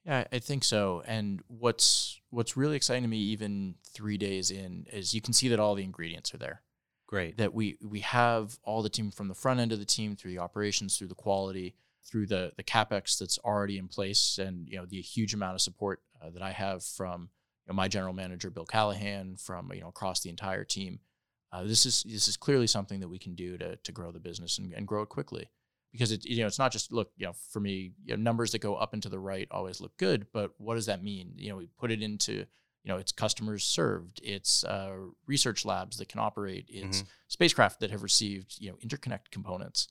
Yeah, 0.04 0.24
I 0.32 0.38
think 0.38 0.64
so. 0.64 1.02
And 1.06 1.42
what's 1.48 2.20
what's 2.30 2.56
really 2.56 2.76
exciting 2.76 3.02
to 3.02 3.08
me, 3.08 3.18
even 3.18 3.74
three 3.92 4.16
days 4.16 4.50
in, 4.50 4.86
is 4.92 5.14
you 5.14 5.20
can 5.20 5.32
see 5.32 5.48
that 5.48 5.60
all 5.60 5.74
the 5.74 5.84
ingredients 5.84 6.32
are 6.34 6.38
there. 6.38 6.62
Great. 7.06 7.36
That 7.38 7.52
we 7.52 7.76
we 7.82 8.00
have 8.00 8.58
all 8.62 8.82
the 8.82 8.88
team 8.88 9.10
from 9.10 9.28
the 9.28 9.34
front 9.34 9.60
end 9.60 9.72
of 9.72 9.78
the 9.78 9.84
team 9.84 10.16
through 10.16 10.30
the 10.30 10.38
operations, 10.38 10.96
through 10.96 11.08
the 11.08 11.14
quality, 11.14 11.74
through 12.04 12.26
the 12.26 12.52
the 12.56 12.62
capex 12.62 13.18
that's 13.18 13.38
already 13.38 13.78
in 13.78 13.88
place, 13.88 14.38
and 14.38 14.68
you 14.68 14.78
know 14.78 14.86
the 14.86 15.00
huge 15.00 15.34
amount 15.34 15.54
of 15.54 15.60
support 15.60 16.00
uh, 16.22 16.30
that 16.30 16.42
I 16.42 16.52
have 16.52 16.82
from 16.82 17.28
you 17.66 17.72
know, 17.72 17.74
my 17.74 17.88
general 17.88 18.14
manager 18.14 18.48
Bill 18.48 18.64
Callahan, 18.64 19.36
from 19.36 19.70
you 19.74 19.82
know 19.82 19.88
across 19.88 20.20
the 20.20 20.30
entire 20.30 20.64
team. 20.64 21.00
Uh, 21.52 21.64
this 21.64 21.84
is 21.84 22.04
this 22.04 22.28
is 22.28 22.36
clearly 22.36 22.68
something 22.68 23.00
that 23.00 23.08
we 23.08 23.18
can 23.18 23.34
do 23.34 23.58
to 23.58 23.76
to 23.76 23.92
grow 23.92 24.12
the 24.12 24.20
business 24.20 24.56
and, 24.56 24.72
and 24.72 24.86
grow 24.86 25.02
it 25.02 25.08
quickly 25.08 25.50
because 25.92 26.12
it 26.12 26.24
you 26.24 26.40
know 26.40 26.46
it's 26.46 26.58
not 26.58 26.72
just 26.72 26.92
look 26.92 27.10
you 27.16 27.26
know 27.26 27.32
for 27.50 27.60
me 27.60 27.92
you 28.04 28.16
know, 28.16 28.22
numbers 28.22 28.52
that 28.52 28.60
go 28.60 28.74
up 28.74 28.92
and 28.92 29.02
to 29.02 29.08
the 29.08 29.18
right 29.18 29.48
always 29.50 29.80
look 29.80 29.96
good 29.96 30.26
but 30.32 30.52
what 30.58 30.74
does 30.74 30.86
that 30.86 31.02
mean? 31.02 31.32
You 31.36 31.50
know 31.50 31.56
we 31.56 31.66
put 31.78 31.90
it 31.90 32.02
into 32.02 32.32
you 32.32 32.46
know 32.86 32.96
it's 32.96 33.12
customers 33.12 33.64
served 33.64 34.20
it's 34.22 34.64
uh, 34.64 34.92
research 35.26 35.64
labs 35.64 35.98
that 35.98 36.08
can 36.08 36.20
operate 36.20 36.66
it's 36.68 37.04
spacecraft 37.28 37.80
that 37.80 37.90
have 37.90 38.02
received 38.02 38.56
you 38.60 38.70
know 38.70 38.76
interconnect 38.84 39.30
components. 39.30 39.88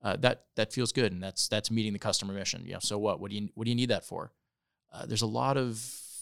Uh, 0.00 0.16
that 0.16 0.44
that 0.54 0.72
feels 0.72 0.92
good 0.92 1.10
and 1.12 1.20
that's 1.20 1.48
that's 1.48 1.72
meeting 1.72 1.92
the 1.92 1.98
customer 1.98 2.32
mission 2.32 2.62
you 2.64 2.72
know 2.72 2.78
so 2.80 2.96
what? 2.98 3.18
What 3.20 3.30
do 3.30 3.36
you 3.36 3.48
what 3.54 3.64
do 3.64 3.70
you 3.70 3.76
need 3.76 3.90
that 3.90 4.04
for? 4.04 4.32
Uh, 4.92 5.06
there's 5.06 5.22
a 5.22 5.26
lot 5.26 5.56
of 5.56 5.76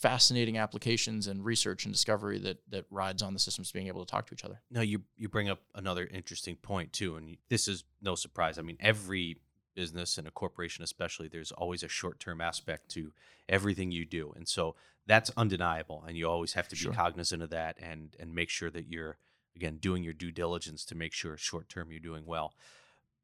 fascinating 0.09 0.57
applications 0.59 1.27
and 1.27 1.45
research 1.45 1.85
and 1.85 1.93
discovery 1.95 2.39
that 2.39 2.59
that 2.71 2.85
rides 2.91 3.23
on 3.23 3.33
the 3.33 3.39
systems 3.39 3.73
being 3.73 3.89
able 3.89 4.05
to 4.05 4.11
talk 4.11 4.27
to 4.27 4.35
each 4.35 4.45
other 4.45 4.61
No, 4.71 4.81
you 4.81 5.03
you 5.17 5.29
bring 5.29 5.49
up 5.49 5.61
another 5.75 6.07
interesting 6.07 6.57
point 6.57 6.93
too, 6.93 7.17
and 7.17 7.37
this 7.49 7.69
is 7.69 7.85
no 8.01 8.15
surprise. 8.15 8.59
I 8.59 8.63
mean, 8.63 8.77
every 8.81 9.37
business 9.75 10.17
and 10.19 10.27
a 10.27 10.31
corporation, 10.31 10.83
especially, 10.85 11.29
there's 11.29 11.53
always 11.53 11.83
a 11.83 11.89
short 11.89 12.19
term 12.21 12.41
aspect 12.41 12.89
to 12.91 13.13
everything 13.49 13.91
you 13.93 14.05
do, 14.07 14.33
and 14.37 14.47
so 14.49 14.75
that's 15.07 15.31
undeniable. 15.37 16.03
And 16.07 16.17
you 16.17 16.29
always 16.29 16.55
have 16.55 16.69
to 16.69 16.77
be 16.77 16.81
Sure. 16.83 16.93
cognizant 16.93 17.43
of 17.43 17.51
that 17.51 17.77
and 17.81 18.17
and 18.21 18.35
make 18.35 18.51
sure 18.51 18.71
that 18.71 18.87
you're 18.89 19.19
again 19.55 19.77
doing 19.79 20.03
your 20.03 20.13
due 20.15 20.33
diligence 20.33 20.85
to 20.87 20.95
make 20.95 21.13
sure 21.13 21.37
short 21.37 21.69
term 21.69 21.91
you're 21.91 22.01
doing 22.11 22.25
well. 22.27 22.55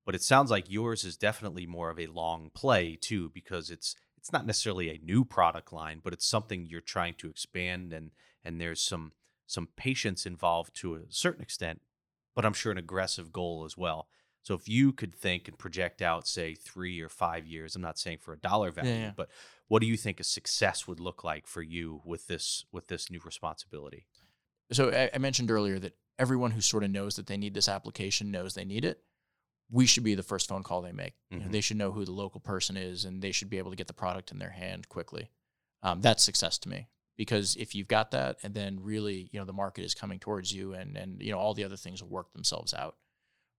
But 0.05 0.15
it 0.15 0.23
sounds 0.23 0.51
like 0.51 0.69
yours 0.71 1.05
is 1.05 1.17
definitely 1.17 1.67
more 1.67 1.91
of 1.91 1.99
a 2.01 2.07
long 2.09 2.51
play 2.55 2.97
too, 3.01 3.31
because 3.31 3.71
it's 3.71 3.95
it's 4.23 4.33
not 4.33 4.47
necessarily 4.47 4.89
a 4.89 5.01
new 5.05 5.25
product 5.25 5.73
line, 5.73 6.01
but 6.01 6.13
it's 6.13 6.25
something 6.25 6.65
you're 6.65 6.81
trying 6.81 7.15
to 7.15 7.29
expand 7.29 7.93
and 7.93 8.13
and 8.45 8.61
there's 8.61 8.81
some 8.81 9.11
some 9.49 9.67
patience 9.77 10.25
involved 10.27 10.77
to 10.77 10.95
a 10.95 11.01
certain 11.09 11.43
extent, 11.43 11.81
but 12.37 12.45
I'm 12.45 12.53
sure 12.53 12.71
an 12.71 12.79
aggressive 12.79 13.33
goal 13.33 13.65
as 13.67 13.77
well. 13.77 14.07
So 14.43 14.55
if 14.55 14.69
you 14.69 14.93
could 14.93 15.13
think 15.13 15.49
and 15.49 15.59
project 15.59 16.01
out, 16.01 16.29
say, 16.29 16.55
three 16.55 17.01
or 17.01 17.09
five 17.09 17.47
years, 17.47 17.75
I'm 17.75 17.83
not 17.83 17.99
saying 17.99 18.19
for 18.21 18.33
a 18.33 18.39
dollar 18.39 18.71
value, 18.71 18.93
yeah. 18.93 19.13
but 19.17 19.29
what 19.67 19.83
do 19.83 19.89
you 19.89 19.97
think 19.97 20.21
a 20.21 20.25
success 20.25 20.87
would 20.87 21.01
look 21.01 21.25
like 21.25 21.49
for 21.49 21.63
you 21.63 22.01
with 22.05 22.29
this 22.29 22.65
with 22.71 22.87
this 22.87 23.11
new 23.11 23.21
responsibility? 23.25 24.07
so 24.71 24.91
I, 24.91 25.11
I 25.13 25.19
mentioned 25.19 25.51
earlier 25.51 25.81
that 25.81 25.97
everyone 26.17 26.53
who 26.53 26.61
sort 26.61 26.85
of 26.85 26.91
knows 26.93 27.17
that 27.17 27.27
they 27.27 27.37
need 27.37 27.55
this 27.55 27.69
application 27.69 28.31
knows 28.31 28.55
they 28.55 28.65
need 28.65 28.85
it. 28.85 29.03
We 29.73 29.87
should 29.87 30.05
be 30.05 30.15
the 30.15 30.23
first 30.23 30.49
phone 30.49 30.63
call 30.63 30.83
they 30.83 30.93
make. 30.93 31.15
You 31.31 31.39
know, 31.41 31.51
they 31.51 31.61
should 31.63 31.79
know 31.79 31.91
who 31.91 32.05
the 32.05 32.13
local 32.13 32.41
person 32.41 32.77
is, 32.77 33.05
and 33.05 33.23
they 33.23 33.33
should 33.33 33.51
be 33.51 33.59
able 33.59 33.71
to 33.71 33.77
get 33.77 33.89
the 33.89 33.93
product 33.95 34.31
in 34.31 34.39
their 34.39 34.51
hand 34.51 34.89
quickly. 34.89 35.31
Um, 35.83 36.01
that's 36.01 36.23
success 36.23 36.59
to 36.59 36.69
me 36.69 36.89
because 37.17 37.57
if 37.57 37.75
you've 37.75 37.89
got 37.89 38.11
that, 38.13 38.37
and 38.43 38.55
then 38.55 38.79
really, 38.83 39.29
you 39.33 39.41
know, 39.41 39.47
the 39.47 39.53
market 39.53 39.85
is 39.85 39.95
coming 39.95 40.19
towards 40.19 40.53
you, 40.53 40.75
and 40.75 40.97
and 40.97 41.23
you 41.23 41.33
know 41.33 41.39
all 41.39 41.55
the 41.55 41.65
other 41.65 41.77
things 41.77 42.03
will 42.03 42.11
work 42.11 42.33
themselves 42.33 42.75
out. 42.75 42.97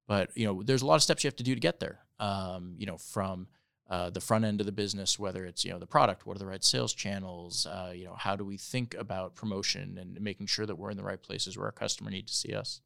But 0.08 0.30
you 0.36 0.46
know, 0.46 0.64
there's 0.64 0.82
a 0.82 0.86
lot 0.86 0.96
of 0.96 1.04
steps 1.04 1.24
you 1.24 1.28
have 1.28 1.36
to 1.38 1.44
do 1.44 1.56
to 1.56 1.62
get 1.62 1.80
there. 1.80 2.00
Um, 2.20 2.76
you 2.78 2.86
know, 2.86 2.98
from 2.98 3.48
uh, 3.90 4.10
the 4.10 4.22
front 4.22 4.46
end 4.46 4.60
of 4.60 4.66
the 4.66 4.72
business, 4.72 5.20
whether 5.20 5.46
it's 5.46 5.64
you 5.66 5.72
know 5.72 5.80
the 5.80 5.88
product, 5.88 6.26
what 6.26 6.36
are 6.36 6.40
the 6.40 6.46
right 6.46 6.64
sales 6.64 6.94
channels, 6.94 7.66
uh, 7.66 7.92
you 7.94 8.06
know 8.06 8.16
how 8.18 8.36
do 8.36 8.46
we 8.46 8.58
think 8.58 8.96
about 8.96 9.36
promotion 9.36 9.98
and 10.00 10.20
making 10.22 10.48
sure 10.48 10.66
that 10.66 10.76
we're 10.76 10.92
in 10.92 10.98
the 10.98 11.04
right 11.04 11.22
places 11.22 11.58
where 11.58 11.66
our 11.66 11.72
customer 11.72 12.10
need 12.10 12.28
to 12.28 12.34
see 12.34 12.54
us, 12.54 12.82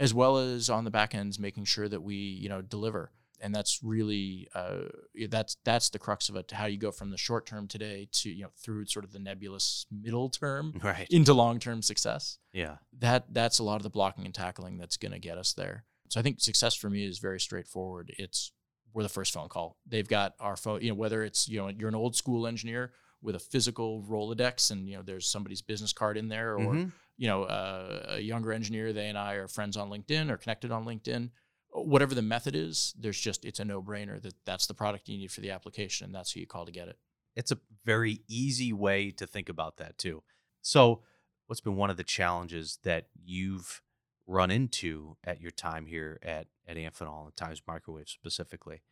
as 0.00 0.12
well 0.12 0.38
as 0.38 0.68
on 0.68 0.82
the 0.84 0.90
back 0.90 1.14
ends 1.14 1.38
making 1.38 1.64
sure 1.66 1.88
that 1.88 2.02
we 2.02 2.14
you 2.16 2.48
know 2.48 2.60
deliver, 2.62 3.12
and 3.40 3.54
that's 3.54 3.80
really 3.84 4.48
uh, 4.54 4.86
that's 5.28 5.56
that's 5.64 5.90
the 5.90 5.98
crux 6.00 6.28
of 6.28 6.34
it. 6.36 6.50
How 6.50 6.66
you 6.66 6.78
go 6.78 6.90
from 6.90 7.10
the 7.10 7.16
short 7.16 7.46
term 7.46 7.68
today 7.68 8.08
to 8.12 8.30
you 8.30 8.42
know 8.44 8.50
through 8.60 8.86
sort 8.86 9.04
of 9.04 9.12
the 9.12 9.18
nebulous 9.20 9.86
middle 9.90 10.28
term 10.28 10.72
Right. 10.82 11.06
into 11.10 11.32
long 11.34 11.60
term 11.60 11.82
success 11.82 12.38
Yeah. 12.52 12.76
that 12.98 13.32
that's 13.32 13.58
a 13.60 13.62
lot 13.62 13.76
of 13.76 13.82
the 13.84 13.90
blocking 13.90 14.24
and 14.24 14.34
tackling 14.34 14.78
that's 14.78 14.96
going 14.96 15.12
to 15.12 15.18
get 15.20 15.38
us 15.38 15.52
there. 15.52 15.84
So 16.08 16.18
I 16.18 16.24
think 16.24 16.40
success 16.40 16.74
for 16.74 16.90
me 16.90 17.04
is 17.06 17.18
very 17.20 17.38
straightforward. 17.38 18.12
It's 18.18 18.50
we're 18.92 19.04
the 19.04 19.08
first 19.08 19.32
phone 19.32 19.48
call. 19.48 19.76
They've 19.86 20.08
got 20.08 20.34
our 20.40 20.56
phone, 20.56 20.80
you 20.82 20.88
know, 20.88 20.96
whether 20.96 21.22
it's 21.22 21.46
you 21.46 21.58
know 21.60 21.68
you're 21.68 21.88
an 21.88 21.94
old 21.94 22.16
school 22.16 22.46
engineer 22.46 22.92
with 23.22 23.34
a 23.34 23.38
physical 23.38 24.02
Rolodex 24.02 24.70
and 24.70 24.88
you 24.88 24.96
know 24.96 25.02
there's 25.02 25.28
somebody's 25.28 25.62
business 25.62 25.92
card 25.92 26.16
in 26.16 26.28
there, 26.28 26.56
or 26.56 26.74
Mhm. 26.74 26.92
you 27.16 27.28
know 27.28 27.44
uh, 27.44 28.06
a 28.08 28.20
younger 28.20 28.52
engineer, 28.52 28.92
they 28.92 29.08
and 29.08 29.18
I 29.18 29.34
are 29.34 29.48
friends 29.48 29.76
on 29.76 29.90
LinkedIn 29.90 30.30
or 30.30 30.36
connected 30.36 30.70
on 30.70 30.84
LinkedIn. 30.84 31.30
whatever 31.72 32.16
the 32.16 32.22
method 32.22 32.56
is, 32.56 32.92
there's 32.98 33.20
just 33.20 33.44
it's 33.44 33.60
a 33.60 33.64
no 33.64 33.80
brainer 33.80 34.20
that 34.20 34.34
that's 34.44 34.66
the 34.66 34.74
product 34.74 35.08
you 35.08 35.16
need 35.16 35.30
for 35.30 35.40
the 35.40 35.50
application, 35.52 36.04
and 36.06 36.12
that's 36.14 36.32
who 36.32 36.40
you 36.40 36.46
call 36.46 36.66
to 36.66 36.72
get 36.72 36.88
it. 36.88 36.98
It's 37.36 37.52
a 37.52 37.58
very 37.84 38.22
easy 38.26 38.72
way 38.72 39.12
to 39.12 39.24
think 39.26 39.48
about 39.48 39.76
that 39.76 39.96
too. 39.96 40.24
So, 40.62 41.04
what's 41.46 41.60
been 41.60 41.76
one 41.76 41.88
of 41.90 41.96
the 41.96 42.02
challenges 42.04 42.78
that 42.82 43.08
you've 43.14 43.82
run 44.26 44.50
into 44.50 45.16
at 45.22 45.40
your 45.40 45.52
time 45.52 45.86
here 45.86 46.18
at 46.22 46.48
at 46.66 46.76
Amphenol 46.76 47.26
and 47.26 47.36
Times 47.36 47.62
Microwave 47.68 48.08
specifically 48.08 48.82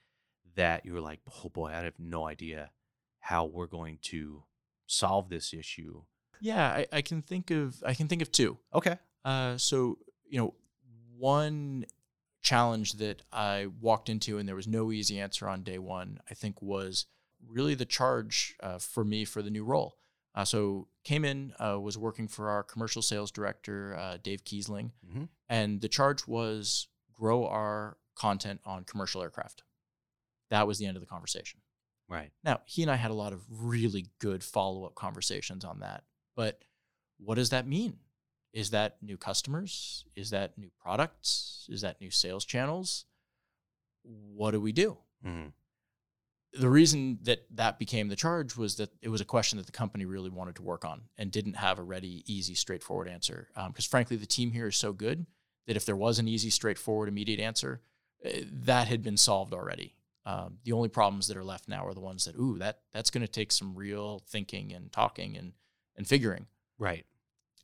that 0.55 0.85
you 0.87 0.93
were 0.93 1.01
like, 1.01 1.21
oh 1.45 1.49
boy, 1.49 1.71
I 1.71 1.83
have 1.83 1.99
no 1.99 2.27
idea 2.27 2.71
how 3.21 3.45
we're 3.45 3.67
going 3.67 3.99
to 4.03 4.45
solve 4.87 5.29
this 5.29 5.53
issue? 5.53 6.03
Yeah, 6.41 6.69
I, 6.69 6.87
I 6.93 7.03
can 7.03 7.23
think 7.23 7.51
of 7.51 7.83
I 7.85 7.95
can 7.95 8.09
think 8.09 8.23
of 8.23 8.31
two. 8.31 8.59
Okay. 8.75 8.97
Uh, 9.25 9.57
so 9.57 9.99
you 10.29 10.39
know, 10.39 10.55
one 11.17 11.87
challenge 12.43 12.95
that 12.95 13.23
I 13.33 13.67
walked 13.81 14.09
into 14.09 14.39
and 14.39 14.49
there 14.49 14.57
was 14.57 14.69
no 14.69 14.93
easy 14.93 15.19
answer 15.19 15.49
on 15.49 15.63
day 15.63 15.79
one. 15.79 16.21
I 16.31 16.35
think 16.35 16.63
was 16.63 17.07
really 17.47 17.75
the 17.75 17.85
charge 17.85 18.57
uh, 18.63 18.79
for 18.79 19.05
me 19.05 19.25
for 19.25 19.43
the 19.43 19.51
new 19.51 19.65
role. 19.65 19.97
Uh, 20.35 20.45
so 20.45 20.87
came 21.05 21.25
in, 21.25 21.53
uh, 21.59 21.79
was 21.81 21.99
working 21.99 22.29
for 22.29 22.49
our 22.49 22.63
commercial 22.63 23.03
sales 23.03 23.31
director, 23.31 23.97
uh, 23.97 24.19
Dave 24.23 24.45
Kiesling, 24.45 24.93
mm-hmm. 25.07 25.25
and 25.49 25.81
the 25.81 25.89
charge 25.89 26.29
was 26.29 26.87
grow 27.13 27.47
our 27.47 27.97
content 28.15 28.61
on 28.65 28.85
commercial 28.85 29.23
aircraft. 29.23 29.65
That 30.51 30.67
was 30.67 30.79
the 30.79 30.87
end 30.87 30.97
of 30.97 31.01
the 31.01 31.09
conversation. 31.09 31.61
Right. 32.09 32.31
Now, 32.43 32.61
he 32.65 32.83
and 32.83 32.91
I 32.91 32.97
had 32.97 33.11
a 33.11 33.15
lot 33.15 33.33
of 33.33 33.43
really 33.51 34.07
good 34.19 34.43
follow 34.43 34.85
up 34.85 34.95
conversations 34.95 35.65
on 35.65 35.81
that. 35.81 36.05
But 36.35 36.63
what 37.19 37.35
does 37.35 37.51
that 37.51 37.67
mean? 37.67 37.99
Is 38.53 38.71
that 38.71 38.97
new 39.03 39.17
customers? 39.17 40.05
Is 40.17 40.31
that 40.31 40.57
new 40.57 40.71
products? 40.81 41.67
Is 41.69 41.83
that 41.83 42.01
new 42.01 42.11
sales 42.11 42.45
channels? 42.45 43.05
What 44.03 44.53
do 44.53 44.61
we 44.61 44.73
do? 44.73 44.97
Mm-hmm. 45.25 45.49
The 46.55 46.71
reason 46.71 47.19
that 47.25 47.45
that 47.51 47.79
became 47.79 48.09
the 48.09 48.17
charge 48.17 48.57
was 48.57 48.77
that 48.77 48.91
it 49.03 49.11
was 49.11 49.21
a 49.21 49.27
question 49.27 49.59
that 49.59 49.67
the 49.67 49.73
company 49.73 50.07
really 50.07 50.31
wanted 50.31 50.57
to 50.57 50.63
work 50.63 50.85
on 50.85 51.03
and 51.19 51.31
didn't 51.31 51.57
have 51.57 51.79
a 51.79 51.83
ready, 51.83 52.25
easy, 52.27 52.55
straightforward 52.55 53.07
answer. 53.07 53.49
Because 53.55 53.87
um, 53.87 53.91
frankly, 53.91 54.17
the 54.17 54.25
team 54.25 54.53
here 54.53 54.69
is 54.69 54.77
so 54.77 54.95
good 54.95 55.27
that 55.67 55.77
if 55.77 55.85
there 55.85 55.95
was 55.95 56.19
an 56.19 56.27
easy, 56.27 56.49
straightforward, 56.49 57.09
immediate 57.09 57.39
answer, 57.39 57.83
eh, 58.25 58.45
that 58.51 58.89
had 58.89 59.03
been 59.03 59.19
solved 59.19 59.53
already. 59.53 59.95
Um, 60.29 60.59
the 60.63 60.73
only 60.73 60.91
problems 60.91 61.27
that 61.29 61.39
are 61.39 61.45
left 61.45 61.69
now 61.69 61.87
are 61.87 61.95
the 61.95 62.01
ones 62.01 62.27
that, 62.27 62.37
ooh, 62.37 62.59
that 62.59 62.81
that's 62.93 63.11
going 63.11 63.23
to 63.23 63.33
take 63.33 63.51
some 63.51 63.75
real 63.75 64.23
thinking 64.29 64.75
and 64.75 64.93
talking 64.93 65.39
and 65.39 65.55
and 65.97 66.07
figuring. 66.07 66.47
Right. 66.79 67.07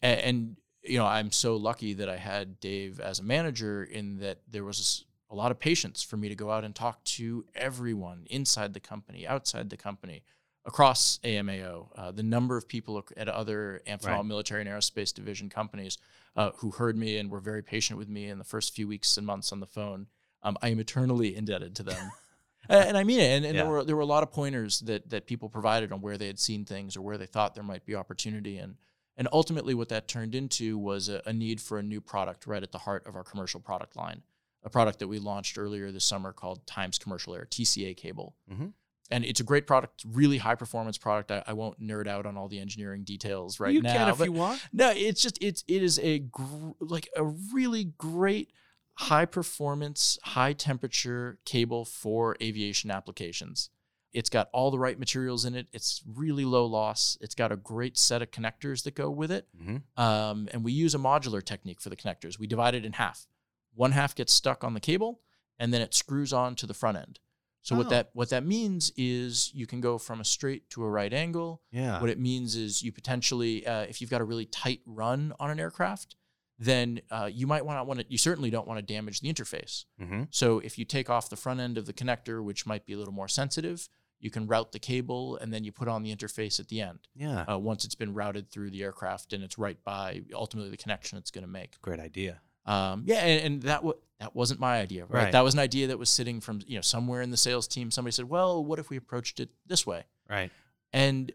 And, 0.01 0.21
and, 0.21 0.57
you 0.83 0.97
know, 0.97 1.05
I'm 1.05 1.31
so 1.31 1.57
lucky 1.57 1.93
that 1.93 2.09
I 2.09 2.17
had 2.17 2.61
Dave 2.61 3.01
as 3.01 3.19
a 3.19 3.23
manager 3.23 3.85
in 3.85 4.17
that 4.21 4.39
there 4.51 4.65
was 4.65 5.05
a 5.29 5.35
lot 5.35 5.51
of 5.51 5.59
patience 5.59 6.03
for 6.03 6.17
me 6.17 6.31
to 6.31 6.35
go 6.35 6.51
out 6.51 6.65
and 6.65 6.75
talk 6.75 7.05
to 7.05 7.45
everyone 7.55 8.27
inside 8.31 8.73
the 8.73 8.81
company, 8.81 9.27
outside 9.27 9.69
the 9.69 9.77
company, 9.77 10.23
across 10.65 11.19
AMAO. 11.23 11.89
Uh, 11.95 12.13
the 12.13 12.23
number 12.23 12.57
of 12.57 12.67
people 12.67 13.05
at 13.15 13.29
other 13.29 13.83
Amphenol 13.87 14.07
right. 14.07 14.25
Military 14.25 14.63
and 14.63 14.71
Aerospace 14.71 15.13
Division 15.13 15.51
companies 15.51 15.99
uh, 16.35 16.53
who 16.57 16.71
heard 16.71 16.97
me 16.97 17.19
and 17.19 17.31
were 17.31 17.41
very 17.41 17.63
patient 17.63 17.99
with 17.99 18.09
me 18.09 18.29
in 18.29 18.39
the 18.39 18.45
first 18.45 18.75
few 18.75 18.89
weeks 18.89 19.19
and 19.19 19.27
months 19.27 19.53
on 19.53 19.61
the 19.61 19.67
phone. 19.67 20.07
Um, 20.43 20.57
I 20.63 20.69
am 20.69 20.81
eternally 20.81 21.37
indebted 21.37 21.77
to 21.77 21.83
them. 21.83 22.11
and 22.69 22.97
I 22.97 23.05
mean 23.05 23.21
it. 23.21 23.31
And, 23.37 23.45
and 23.45 23.55
yeah. 23.55 23.63
there 23.63 23.71
were 23.71 23.85
there 23.85 23.97
were 23.97 24.03
a 24.03 24.07
lot 24.07 24.23
of 24.23 24.33
pointers 24.33 24.81
that 24.81 25.11
that 25.11 25.27
people 25.27 25.49
provided 25.49 25.93
on 25.93 26.01
where 26.01 26.17
they 26.17 26.27
had 26.27 26.39
seen 26.39 26.65
things 26.65 26.97
or 26.97 27.03
where 27.03 27.19
they 27.19 27.27
thought 27.27 27.55
there 27.55 27.65
might 27.65 27.85
be 27.85 27.95
opportunity. 27.95 28.59
And 28.59 28.77
and 29.17 29.29
ultimately, 29.33 29.75
what 29.75 29.89
that 29.91 30.09
turned 30.09 30.35
into 30.35 30.77
was 30.77 31.09
a, 31.09 31.23
a 31.27 31.33
need 31.33 31.61
for 31.61 31.79
a 31.79 31.83
new 31.83 32.01
product 32.01 32.47
right 32.47 32.63
at 32.63 32.73
the 32.73 32.79
heart 32.79 33.07
of 33.07 33.15
our 33.15 33.23
commercial 33.23 33.61
product 33.61 33.97
line, 33.97 34.23
a 34.65 34.71
product 34.71 34.99
that 34.99 35.09
we 35.09 35.19
launched 35.19 35.57
earlier 35.57 35.93
this 35.93 36.05
summer 36.05 36.33
called 36.33 36.67
Times 36.67 36.99
Commercial 36.99 37.35
Air 37.35 37.47
TCA 37.49 37.97
cable. 37.97 38.35
Mm-hmm. 38.51 38.69
And 39.11 39.25
it's 39.25 39.39
a 39.39 39.45
great 39.45 39.67
product, 39.67 40.03
really 40.09 40.39
high 40.39 40.55
performance 40.55 40.97
product. 40.97 41.31
I, 41.31 41.45
I, 41.47 41.53
won't 41.53 41.79
nerd 41.79 42.09
out 42.09 42.25
on 42.25 42.39
all 42.39 42.49
the 42.49 42.59
engineering 42.59 43.05
details 43.05 43.61
right 43.61 43.75
you 43.75 43.83
now. 43.83 43.93
You 43.93 43.99
can 43.99 44.09
if 44.09 44.21
you 44.25 44.33
want. 44.33 44.67
No, 44.73 44.93
it's 44.97 45.21
just 45.21 45.39
it's 45.43 45.63
it 45.69 45.83
is 45.83 46.01
a 46.03 46.21
gr- 46.21 46.73
like 46.81 47.09
a 47.15 47.23
really 47.23 47.93
great 47.99 48.51
high 48.95 49.25
performance, 49.25 50.19
high 50.23 50.53
temperature 50.53 51.39
cable 51.45 51.85
for 51.85 52.37
aviation 52.41 52.91
applications. 52.91 53.71
It's 54.13 54.31
got 54.31 54.49
all 54.53 54.71
the 54.71 54.79
right 54.79 54.99
materials 54.99 55.45
in 55.45 55.57
it. 55.57 55.67
It's 55.73 56.03
really 56.07 56.45
low 56.45 56.67
loss. 56.67 57.19
It's 57.21 57.35
got 57.35 57.51
a 57.51 57.57
great 57.57 57.99
set 57.99 58.23
of 58.23 58.31
connectors 58.31 58.85
that 58.85 58.95
go 58.95 59.11
with 59.11 59.33
it. 59.33 59.49
Mm-hmm. 59.61 60.01
Um, 60.01 60.49
and 60.53 60.63
we 60.63 60.71
use 60.71 60.95
a 60.95 60.99
modular 60.99 61.45
technique 61.45 61.81
for 61.81 61.91
the 61.91 61.97
connectors. 61.97 62.39
We 62.39 62.47
divide 62.47 62.77
it 62.77 62.85
in 62.85 62.93
half. 62.93 63.27
One 63.75 63.91
half 63.91 64.15
gets 64.15 64.33
stuck 64.33 64.63
on 64.63 64.75
the 64.75 64.81
cable, 64.81 65.21
and 65.59 65.75
then 65.75 65.81
it 65.81 65.95
screws 65.95 66.33
on 66.33 66.55
to 66.57 66.67
the 66.67 66.75
front 66.75 66.97
end. 66.97 67.19
So 67.63 67.75
oh. 67.75 67.79
what 67.79 67.89
that 67.89 68.11
what 68.13 68.29
that 68.31 68.45
means 68.45 68.93
is 68.97 69.51
you 69.53 69.67
can 69.67 69.81
go 69.81 69.99
from 69.99 70.21
a 70.21 70.25
straight 70.25 70.71
to 70.71 70.85
a 70.85 70.89
right 70.89 71.13
angle. 71.13 71.63
Yeah. 71.73 72.01
What 72.01 72.11
it 72.11 72.21
means 72.21 72.55
is 72.55 72.83
you 72.83 72.93
potentially, 72.93 73.67
uh, 73.67 73.83
if 73.83 74.01
you've 74.01 74.11
got 74.11 74.21
a 74.21 74.25
really 74.25 74.47
tight 74.47 74.81
run 74.87 75.33
on 75.41 75.51
an 75.51 75.59
aircraft, 75.59 76.15
then 76.59 77.01
uh, 77.11 77.29
you 77.33 77.47
might 77.47 77.65
want 77.67 77.79
to 77.81 77.85
want 77.85 78.01
to. 78.01 78.07
You 78.09 78.19
certainly 78.19 78.51
don't 78.51 78.67
want 78.67 78.79
to 78.79 78.95
damage 78.95 79.21
the 79.21 79.33
interface. 79.33 79.85
Mm-hmm. 80.01 80.25
So 80.31 80.61
if 80.61 80.79
you 80.79 80.85
take 80.85 81.11
off 81.11 81.29
the 81.29 81.37
front 81.37 81.61
end 81.61 81.79
of 81.79 81.87
the 81.87 81.93
connector, 81.93 82.43
which 82.43 82.67
might 82.67 82.87
be 82.87 82.93
a 82.93 82.97
little 82.97 83.13
more 83.13 83.29
sensitive, 83.29 83.89
you 84.21 84.31
can 84.31 84.47
route 84.47 84.73
the 84.73 84.79
cable 84.79 85.37
and 85.37 85.53
then 85.53 85.65
you 85.65 85.73
put 85.73 85.89
on 85.89 86.03
the 86.03 86.15
interface 86.15 86.59
at 86.61 86.69
the 86.69 86.81
end. 86.81 87.01
Yeah. 87.15 87.43
Uh, 87.43 87.59
once 87.59 87.85
it's 87.85 87.95
been 87.95 88.15
routed 88.15 88.51
through 88.51 88.71
the 88.71 88.83
aircraft 88.83 89.33
and 89.33 89.43
it's 89.43 89.59
right 89.59 89.83
by 89.85 90.23
ultimately 90.33 90.71
the 90.71 90.77
connection 90.77 91.19
it's 91.19 91.31
going 91.31 91.45
to 91.45 91.51
make. 91.51 91.81
Great 91.83 92.01
idea. 92.01 92.41
Um, 92.67 93.03
yeah, 93.07 93.17
and, 93.17 93.45
and 93.45 93.63
that 93.65 93.79
w- 93.79 93.99
that 94.21 94.35
wasn't 94.35 94.61
my 94.61 94.81
idea, 94.81 95.05
right? 95.05 95.25
right? 95.25 95.33
That 95.33 95.45
was 95.45 95.55
an 95.55 95.61
idea 95.61 95.89
that 95.89 95.99
was 95.99 96.09
sitting 96.09 96.41
from 96.41 96.61
you 96.67 96.77
know 96.77 96.81
somewhere 96.81 97.21
in 97.21 97.31
the 97.31 97.37
sales 97.37 97.69
team. 97.69 97.91
Somebody 97.91 98.13
said, 98.13 98.29
"Well, 98.29 98.65
what 98.65 98.79
if 98.79 98.89
we 98.89 98.97
approached 98.97 99.41
it 99.41 99.51
this 99.67 99.87
way?" 99.87 100.05
Right. 100.31 100.51
And 100.93 101.31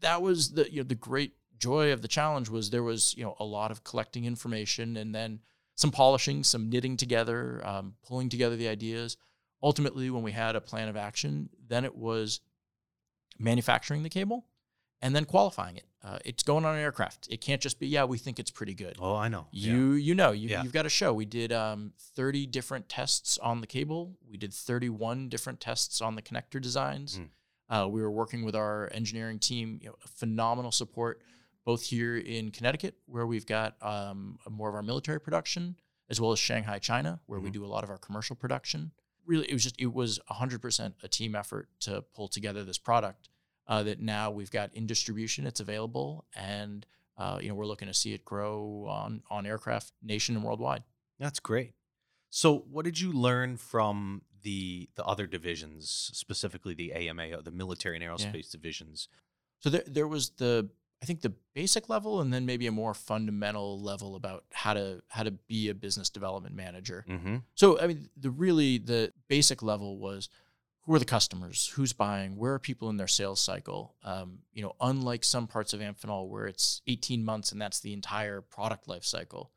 that 0.00 0.22
was 0.22 0.52
the 0.52 0.70
you 0.70 0.78
know 0.78 0.88
the 0.88 0.96
great 0.96 1.34
joy 1.64 1.92
of 1.92 2.02
the 2.02 2.08
challenge 2.08 2.50
was 2.50 2.68
there 2.68 2.82
was 2.82 3.14
you 3.16 3.24
know 3.24 3.34
a 3.40 3.44
lot 3.44 3.70
of 3.70 3.82
collecting 3.84 4.24
information 4.26 4.96
and 4.98 5.14
then 5.14 5.40
some 5.76 5.90
polishing, 5.90 6.44
some 6.44 6.68
knitting 6.68 6.96
together, 6.96 7.60
um, 7.66 7.94
pulling 8.06 8.28
together 8.28 8.56
the 8.56 8.68
ideas. 8.68 9.16
Ultimately, 9.62 10.10
when 10.10 10.22
we 10.22 10.32
had 10.32 10.56
a 10.56 10.60
plan 10.60 10.88
of 10.88 10.96
action, 10.96 11.48
then 11.66 11.84
it 11.84 11.96
was 11.96 12.40
manufacturing 13.38 14.02
the 14.02 14.10
cable 14.10 14.44
and 15.00 15.16
then 15.16 15.24
qualifying 15.24 15.76
it. 15.76 15.86
Uh, 16.04 16.18
it's 16.24 16.42
going 16.42 16.66
on 16.66 16.74
an 16.74 16.80
aircraft. 16.80 17.28
It 17.30 17.40
can't 17.40 17.62
just 17.62 17.80
be, 17.80 17.88
yeah, 17.88 18.04
we 18.04 18.18
think 18.18 18.38
it's 18.38 18.50
pretty 18.50 18.74
good. 18.74 18.96
Oh, 19.00 19.16
I 19.16 19.28
know. 19.28 19.46
You 19.50 19.92
yeah. 19.92 20.06
you 20.06 20.14
know 20.14 20.32
you, 20.32 20.48
yeah. 20.50 20.62
you've 20.62 20.72
got 20.72 20.84
a 20.84 20.90
show. 20.90 21.14
We 21.14 21.24
did 21.24 21.50
um, 21.50 21.92
30 22.14 22.46
different 22.46 22.88
tests 22.90 23.38
on 23.38 23.62
the 23.62 23.66
cable. 23.66 24.18
We 24.30 24.36
did 24.36 24.52
31 24.52 25.30
different 25.30 25.60
tests 25.60 26.02
on 26.02 26.14
the 26.14 26.22
connector 26.22 26.60
designs. 26.60 27.18
Mm. 27.18 27.28
Uh, 27.70 27.88
we 27.88 28.02
were 28.02 28.10
working 28.10 28.44
with 28.44 28.54
our 28.54 28.90
engineering 28.92 29.38
team. 29.38 29.78
You 29.82 29.88
know, 29.88 29.96
phenomenal 30.06 30.70
support 30.70 31.22
both 31.64 31.84
here 31.84 32.16
in 32.16 32.50
Connecticut, 32.50 32.96
where 33.06 33.26
we've 33.26 33.46
got 33.46 33.76
um, 33.82 34.38
more 34.50 34.68
of 34.68 34.74
our 34.74 34.82
military 34.82 35.20
production, 35.20 35.76
as 36.10 36.20
well 36.20 36.32
as 36.32 36.38
Shanghai, 36.38 36.78
China, 36.78 37.20
where 37.26 37.38
mm-hmm. 37.38 37.46
we 37.46 37.50
do 37.50 37.64
a 37.64 37.66
lot 37.66 37.84
of 37.84 37.90
our 37.90 37.98
commercial 37.98 38.36
production. 38.36 38.92
Really, 39.26 39.48
it 39.48 39.52
was 39.52 39.62
just 39.62 39.80
it 39.80 39.92
was 39.92 40.20
100% 40.30 40.94
a 41.02 41.08
team 41.08 41.34
effort 41.34 41.68
to 41.80 42.02
pull 42.14 42.28
together 42.28 42.62
this 42.62 42.78
product 42.78 43.30
uh, 43.66 43.82
that 43.84 44.00
now 44.00 44.30
we've 44.30 44.50
got 44.50 44.74
in 44.74 44.86
distribution. 44.86 45.46
It's 45.46 45.60
available, 45.60 46.26
and 46.36 46.84
uh, 47.16 47.38
you 47.40 47.48
know 47.48 47.54
we're 47.54 47.66
looking 47.66 47.88
to 47.88 47.94
see 47.94 48.12
it 48.12 48.24
grow 48.24 48.86
on 48.88 49.22
on 49.30 49.46
aircraft 49.46 49.92
nation 50.02 50.36
and 50.36 50.44
worldwide. 50.44 50.82
That's 51.18 51.40
great. 51.40 51.72
So, 52.28 52.64
what 52.70 52.84
did 52.84 53.00
you 53.00 53.12
learn 53.12 53.56
from 53.56 54.22
the 54.42 54.90
the 54.96 55.04
other 55.04 55.26
divisions, 55.26 56.10
specifically 56.12 56.74
the 56.74 56.92
AMA, 56.92 57.42
the 57.42 57.50
military 57.50 57.96
and 57.96 58.04
aerospace 58.04 58.34
yeah. 58.34 58.52
divisions? 58.52 59.08
So 59.60 59.70
there 59.70 59.84
there 59.86 60.08
was 60.08 60.30
the 60.30 60.68
I 61.04 61.06
think 61.06 61.20
the 61.20 61.34
basic 61.52 61.90
level 61.90 62.22
and 62.22 62.32
then 62.32 62.46
maybe 62.46 62.66
a 62.66 62.72
more 62.72 62.94
fundamental 62.94 63.78
level 63.78 64.16
about 64.16 64.44
how 64.54 64.72
to 64.72 65.02
how 65.08 65.22
to 65.22 65.32
be 65.32 65.68
a 65.68 65.74
business 65.74 66.08
development 66.08 66.56
manager. 66.56 67.04
Mm-hmm. 67.06 67.36
So 67.54 67.78
I 67.78 67.88
mean 67.88 68.08
the 68.16 68.30
really 68.30 68.78
the 68.78 69.12
basic 69.28 69.62
level 69.62 69.98
was 69.98 70.30
who 70.80 70.94
are 70.94 70.98
the 70.98 71.04
customers, 71.04 71.70
who's 71.74 71.92
buying, 71.92 72.38
where 72.38 72.54
are 72.54 72.58
people 72.58 72.88
in 72.88 72.96
their 72.96 73.06
sales 73.06 73.38
cycle. 73.38 73.96
Um, 74.02 74.38
you 74.54 74.62
know, 74.62 74.76
unlike 74.80 75.24
some 75.24 75.46
parts 75.46 75.74
of 75.74 75.80
Amphenol 75.80 76.26
where 76.26 76.46
it's 76.46 76.80
18 76.86 77.22
months 77.22 77.52
and 77.52 77.60
that's 77.60 77.80
the 77.80 77.92
entire 77.92 78.40
product 78.40 78.88
life 78.88 79.04
cycle, 79.04 79.50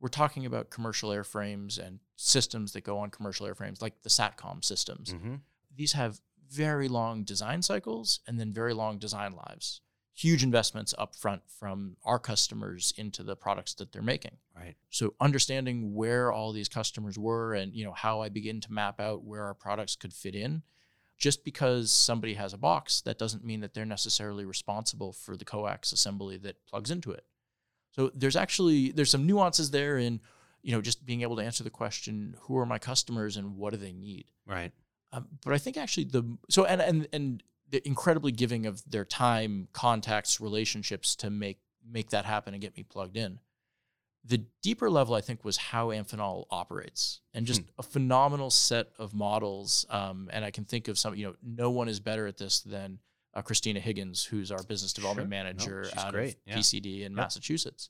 we're 0.00 0.08
talking 0.08 0.46
about 0.46 0.68
commercial 0.68 1.10
airframes 1.10 1.78
and 1.78 2.00
systems 2.16 2.72
that 2.72 2.82
go 2.82 2.98
on 2.98 3.10
commercial 3.10 3.46
airframes 3.46 3.80
like 3.80 4.02
the 4.02 4.08
Satcom 4.08 4.64
systems. 4.64 5.14
Mm-hmm. 5.14 5.34
These 5.76 5.92
have 5.92 6.20
very 6.50 6.88
long 6.88 7.22
design 7.22 7.62
cycles 7.62 8.18
and 8.26 8.40
then 8.40 8.52
very 8.52 8.74
long 8.74 8.98
design 8.98 9.34
lives 9.36 9.80
huge 10.18 10.42
investments 10.42 10.94
up 10.98 11.14
front 11.14 11.42
from 11.46 11.96
our 12.04 12.18
customers 12.18 12.92
into 12.96 13.22
the 13.22 13.36
products 13.36 13.74
that 13.74 13.92
they're 13.92 14.02
making. 14.02 14.36
Right. 14.56 14.74
So 14.90 15.14
understanding 15.20 15.94
where 15.94 16.32
all 16.32 16.52
these 16.52 16.68
customers 16.68 17.18
were 17.18 17.54
and 17.54 17.72
you 17.72 17.84
know 17.84 17.92
how 17.92 18.20
I 18.20 18.28
begin 18.28 18.60
to 18.62 18.72
map 18.72 19.00
out 19.00 19.24
where 19.24 19.44
our 19.44 19.54
products 19.54 19.96
could 19.96 20.12
fit 20.12 20.34
in. 20.34 20.62
Just 21.16 21.44
because 21.44 21.90
somebody 21.90 22.34
has 22.34 22.52
a 22.52 22.58
box, 22.58 23.00
that 23.00 23.18
doesn't 23.18 23.44
mean 23.44 23.60
that 23.60 23.74
they're 23.74 23.84
necessarily 23.84 24.44
responsible 24.44 25.12
for 25.12 25.36
the 25.36 25.44
coax 25.44 25.92
assembly 25.92 26.36
that 26.38 26.64
plugs 26.64 26.92
into 26.92 27.10
it. 27.10 27.24
So 27.90 28.12
there's 28.14 28.36
actually 28.36 28.92
there's 28.92 29.10
some 29.10 29.26
nuances 29.26 29.72
there 29.72 29.98
in 29.98 30.20
you 30.62 30.72
know, 30.72 30.80
just 30.80 31.06
being 31.06 31.22
able 31.22 31.36
to 31.36 31.42
answer 31.42 31.64
the 31.64 31.70
question, 31.70 32.36
who 32.42 32.58
are 32.58 32.66
my 32.66 32.78
customers 32.78 33.36
and 33.36 33.56
what 33.56 33.72
do 33.72 33.78
they 33.78 33.92
need? 33.92 34.26
Right. 34.46 34.72
Um, 35.12 35.28
but 35.44 35.54
I 35.54 35.58
think 35.58 35.76
actually 35.76 36.04
the 36.04 36.36
so 36.50 36.64
and 36.64 36.82
and 36.82 37.08
and 37.12 37.42
incredibly 37.72 38.32
giving 38.32 38.66
of 38.66 38.82
their 38.90 39.04
time, 39.04 39.68
contacts, 39.72 40.40
relationships 40.40 41.14
to 41.16 41.30
make 41.30 41.60
make 41.90 42.10
that 42.10 42.24
happen 42.26 42.52
and 42.54 42.60
get 42.60 42.76
me 42.76 42.82
plugged 42.82 43.16
in. 43.16 43.38
The 44.24 44.44
deeper 44.62 44.90
level, 44.90 45.14
I 45.14 45.20
think, 45.22 45.42
was 45.44 45.56
how 45.56 45.88
Amphenol 45.88 46.44
operates, 46.50 47.20
and 47.32 47.46
just 47.46 47.62
Hmm. 47.62 47.66
a 47.78 47.82
phenomenal 47.82 48.50
set 48.50 48.88
of 48.98 49.14
models. 49.14 49.86
Um, 49.88 50.28
and 50.32 50.44
I 50.44 50.50
can 50.50 50.64
think 50.64 50.88
of 50.88 50.98
some. 50.98 51.14
You 51.14 51.28
know, 51.28 51.36
no 51.42 51.70
one 51.70 51.88
is 51.88 51.98
better 52.00 52.26
at 52.26 52.36
this 52.36 52.60
than 52.60 52.98
uh, 53.34 53.42
Christina 53.42 53.80
Higgins, 53.80 54.24
who's 54.24 54.50
our 54.50 54.62
business 54.64 54.92
development 54.92 55.26
Sure. 55.26 55.30
Manager 55.30 55.84
she's 55.84 55.96
out 56.04 56.12
great. 56.12 56.34
of 56.34 56.40
Yeah. 56.46 56.56
PCD 56.56 57.02
in. 57.04 57.14
Massachusetts. 57.14 57.88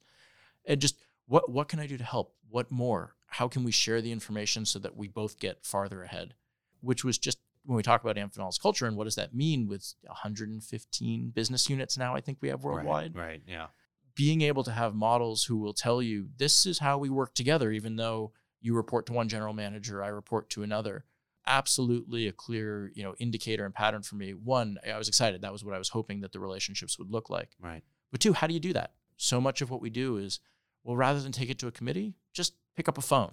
And 0.64 0.80
just 0.80 0.96
what 1.26 1.50
what 1.50 1.68
can 1.68 1.80
I 1.80 1.86
do 1.86 1.96
to 1.96 2.04
help? 2.04 2.36
What 2.48 2.70
more? 2.70 3.14
How 3.26 3.48
can 3.48 3.64
we 3.64 3.72
share 3.72 4.00
the 4.00 4.12
information 4.12 4.64
so 4.64 4.78
that 4.78 4.96
we 4.96 5.08
both 5.08 5.38
get 5.38 5.64
farther 5.64 6.02
ahead? 6.02 6.34
Which 6.80 7.04
was 7.04 7.18
just 7.18 7.38
when 7.68 7.76
we 7.76 7.82
talk 7.82 8.02
about 8.02 8.16
Amphenol's 8.16 8.56
culture 8.56 8.86
and 8.86 8.96
what 8.96 9.04
does 9.04 9.16
that 9.16 9.34
mean 9.34 9.68
with 9.68 9.92
115 10.04 11.32
business 11.34 11.68
units 11.68 11.98
now, 11.98 12.14
I 12.14 12.22
think 12.22 12.38
we 12.40 12.48
have 12.48 12.64
worldwide. 12.64 13.14
Right. 13.14 13.26
right. 13.26 13.42
Yeah. 13.46 13.66
Being 14.14 14.40
able 14.40 14.64
to 14.64 14.70
have 14.70 14.94
models 14.94 15.44
who 15.44 15.58
will 15.58 15.74
tell 15.74 16.00
you 16.00 16.28
this 16.38 16.64
is 16.64 16.78
how 16.78 16.96
we 16.96 17.10
work 17.10 17.34
together, 17.34 17.70
even 17.70 17.96
though 17.96 18.32
you 18.62 18.74
report 18.74 19.04
to 19.06 19.12
one 19.12 19.28
general 19.28 19.52
manager, 19.52 20.02
I 20.02 20.08
report 20.08 20.48
to 20.50 20.62
another. 20.62 21.04
Absolutely 21.46 22.26
a 22.26 22.32
clear, 22.32 22.90
you 22.94 23.02
know, 23.02 23.14
indicator 23.18 23.66
and 23.66 23.74
pattern 23.74 24.00
for 24.00 24.16
me. 24.16 24.32
One, 24.32 24.78
I 24.90 24.96
was 24.96 25.08
excited. 25.08 25.42
That 25.42 25.52
was 25.52 25.62
what 25.62 25.74
I 25.74 25.78
was 25.78 25.90
hoping 25.90 26.20
that 26.22 26.32
the 26.32 26.40
relationships 26.40 26.98
would 26.98 27.10
look 27.10 27.28
like. 27.28 27.50
Right. 27.60 27.82
But 28.10 28.20
two, 28.20 28.32
how 28.32 28.46
do 28.46 28.54
you 28.54 28.60
do 28.60 28.72
that? 28.72 28.92
So 29.18 29.42
much 29.42 29.60
of 29.60 29.68
what 29.68 29.82
we 29.82 29.90
do 29.90 30.16
is, 30.16 30.40
well, 30.84 30.96
rather 30.96 31.20
than 31.20 31.32
take 31.32 31.50
it 31.50 31.58
to 31.58 31.66
a 31.66 31.72
committee, 31.72 32.14
just 32.32 32.54
pick 32.76 32.88
up 32.88 32.96
a 32.96 33.02
phone. 33.02 33.32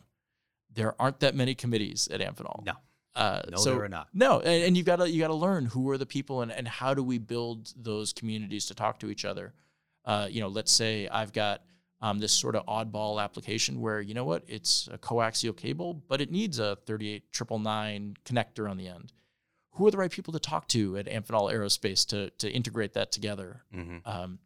There 0.74 0.94
aren't 1.02 1.22
that 1.22 1.36
many 1.36 1.56
committees 1.56 2.10
at 2.10 2.20
Amphenol. 2.20 2.66
No. 2.66 2.74
Uh, 3.16 3.42
No, 3.52 3.58
so 3.58 3.76
there 3.76 3.84
are 3.86 3.90
not. 3.90 4.10
no, 4.14 4.40
and, 4.40 4.64
and 4.66 4.78
you've 4.78 4.86
got 4.86 4.98
to 4.98 5.10
you 5.10 5.20
got 5.22 5.30
to 5.30 5.34
learn 5.36 5.66
who 5.68 5.90
are 5.90 5.98
the 5.98 6.06
people 6.06 6.42
and, 6.42 6.52
and 6.52 6.68
how 6.68 6.94
do 6.94 7.02
we 7.04 7.18
build 7.18 7.74
those 7.78 8.12
communities 8.14 8.66
to 8.68 8.74
talk 8.76 9.00
to 9.00 9.10
each 9.10 9.24
other. 9.26 9.54
Uh, 10.04 10.28
you 10.30 10.42
know, 10.42 10.48
let's 10.50 10.72
say 10.72 11.08
I've 11.08 11.32
got 11.34 11.62
um, 12.02 12.20
this 12.20 12.34
sort 12.34 12.56
of 12.56 12.66
oddball 12.68 13.24
application 13.24 13.80
where 13.82 14.02
you 14.02 14.14
know 14.14 14.26
what, 14.26 14.44
it's 14.48 14.90
a 14.92 14.98
coaxial 14.98 15.56
cable, 15.56 15.94
but 16.08 16.20
it 16.22 16.30
needs 16.32 16.60
a 16.60 16.78
38999 16.86 18.16
connector 18.26 18.70
on 18.70 18.78
the 18.78 18.88
end. 18.88 19.14
Who 19.74 19.88
are 19.88 19.92
the 19.92 19.98
right 19.98 20.12
people 20.12 20.32
to 20.34 20.40
talk 20.40 20.68
to 20.70 20.98
at 20.98 21.06
Amphenol 21.08 21.52
Aerospace 21.54 22.06
to 22.08 22.30
to 22.32 22.50
integrate 22.50 22.94
that 22.94 23.12
together? 23.12 23.64
hmm 23.74 23.98
um, 24.06 24.40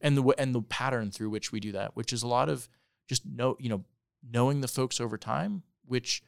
and 0.00 0.16
the 0.16 0.22
and 0.38 0.54
the 0.54 0.62
pattern 0.62 1.10
through 1.10 1.30
which 1.30 1.52
we 1.52 1.60
do 1.60 1.72
that, 1.72 1.96
which 1.96 2.12
is 2.12 2.22
a 2.22 2.28
lot 2.28 2.48
of 2.48 2.68
just 3.08 3.24
know 3.26 3.56
you 3.60 3.68
know 3.68 3.84
knowing 4.28 4.60
the 4.60 4.68
folks 4.68 5.00
over 5.00 5.16
time, 5.18 5.62
which 5.86 6.22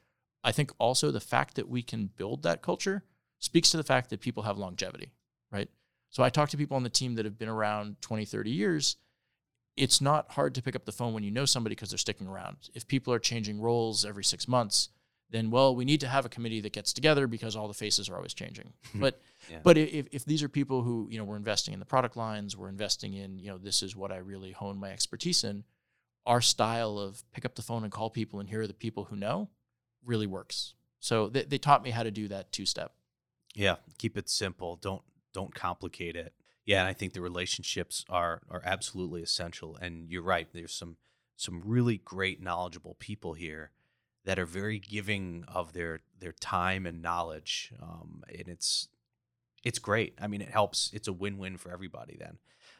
I 0.44 0.52
think 0.52 0.70
also 0.78 1.10
the 1.10 1.20
fact 1.20 1.56
that 1.56 1.68
we 1.68 1.82
can 1.82 2.10
build 2.16 2.42
that 2.42 2.62
culture 2.62 3.02
speaks 3.38 3.70
to 3.70 3.76
the 3.76 3.82
fact 3.82 4.10
that 4.10 4.20
people 4.20 4.42
have 4.44 4.58
longevity, 4.58 5.12
right? 5.50 5.68
So 6.10 6.22
I 6.22 6.28
talk 6.28 6.50
to 6.50 6.56
people 6.56 6.76
on 6.76 6.84
the 6.84 6.90
team 6.90 7.14
that 7.14 7.24
have 7.24 7.38
been 7.38 7.48
around 7.48 8.00
20, 8.02 8.24
30 8.24 8.50
years. 8.50 8.96
It's 9.76 10.00
not 10.00 10.32
hard 10.32 10.54
to 10.54 10.62
pick 10.62 10.76
up 10.76 10.84
the 10.84 10.92
phone 10.92 11.14
when 11.14 11.24
you 11.24 11.30
know 11.32 11.46
somebody 11.46 11.74
because 11.74 11.90
they're 11.90 11.98
sticking 11.98 12.28
around. 12.28 12.68
If 12.74 12.86
people 12.86 13.12
are 13.12 13.18
changing 13.18 13.60
roles 13.60 14.04
every 14.04 14.22
six 14.22 14.46
months, 14.46 14.90
then 15.30 15.50
well, 15.50 15.74
we 15.74 15.84
need 15.84 16.00
to 16.00 16.06
have 16.08 16.24
a 16.24 16.28
committee 16.28 16.60
that 16.60 16.72
gets 16.72 16.92
together 16.92 17.26
because 17.26 17.56
all 17.56 17.66
the 17.66 17.74
faces 17.74 18.08
are 18.08 18.16
always 18.16 18.34
changing. 18.34 18.72
But 18.94 19.20
Yeah. 19.50 19.58
but 19.64 19.76
if, 19.76 20.06
if 20.12 20.24
these 20.24 20.42
are 20.42 20.48
people 20.48 20.82
who 20.82 21.08
you 21.10 21.18
know 21.18 21.24
we're 21.24 21.36
investing 21.36 21.74
in 21.74 21.80
the 21.80 21.86
product 21.86 22.16
lines, 22.16 22.56
we're 22.56 22.68
investing 22.68 23.14
in 23.14 23.38
you 23.38 23.50
know 23.50 23.58
this 23.58 23.82
is 23.82 23.96
what 23.96 24.12
I 24.12 24.18
really 24.18 24.52
hone 24.52 24.78
my 24.78 24.90
expertise 24.90 25.42
in. 25.42 25.64
Our 26.24 26.40
style 26.40 26.98
of 26.98 27.24
pick 27.32 27.44
up 27.44 27.56
the 27.56 27.62
phone 27.62 27.82
and 27.82 27.92
call 27.92 28.10
people 28.10 28.38
and 28.40 28.48
here 28.48 28.60
are 28.60 28.66
the 28.66 28.74
people 28.74 29.04
who 29.04 29.16
know 29.16 29.48
really 30.04 30.26
works. 30.26 30.74
So 31.00 31.28
they, 31.28 31.42
they 31.42 31.58
taught 31.58 31.82
me 31.82 31.90
how 31.90 32.02
to 32.02 32.10
do 32.10 32.28
that 32.28 32.52
two 32.52 32.66
step. 32.66 32.92
Yeah, 33.54 33.76
keep 33.98 34.16
it 34.16 34.28
simple. 34.28 34.76
Don't 34.76 35.02
don't 35.32 35.54
complicate 35.54 36.16
it. 36.16 36.32
Yeah, 36.64 36.80
and 36.80 36.88
I 36.88 36.92
think 36.92 37.12
the 37.12 37.20
relationships 37.20 38.04
are 38.08 38.42
are 38.50 38.62
absolutely 38.64 39.22
essential. 39.22 39.76
And 39.76 40.10
you're 40.10 40.22
right. 40.22 40.48
There's 40.52 40.74
some 40.74 40.96
some 41.36 41.62
really 41.64 41.98
great 41.98 42.40
knowledgeable 42.40 42.96
people 42.98 43.34
here 43.34 43.70
that 44.24 44.38
are 44.38 44.46
very 44.46 44.78
giving 44.78 45.44
of 45.46 45.72
their 45.72 46.00
their 46.18 46.32
time 46.32 46.86
and 46.86 47.02
knowledge. 47.02 47.72
Um, 47.82 48.22
and 48.28 48.48
it's 48.48 48.88
it's 49.62 49.78
great. 49.78 50.14
I 50.20 50.26
mean, 50.26 50.40
it 50.40 50.50
helps. 50.50 50.90
It's 50.92 51.08
a 51.08 51.12
win 51.12 51.38
win 51.38 51.56
for 51.56 51.70
everybody. 51.70 52.16
Then, 52.18 52.38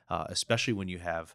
uh, 0.08 0.26
especially 0.28 0.74
when 0.74 0.88
you 0.88 0.98
have 0.98 1.34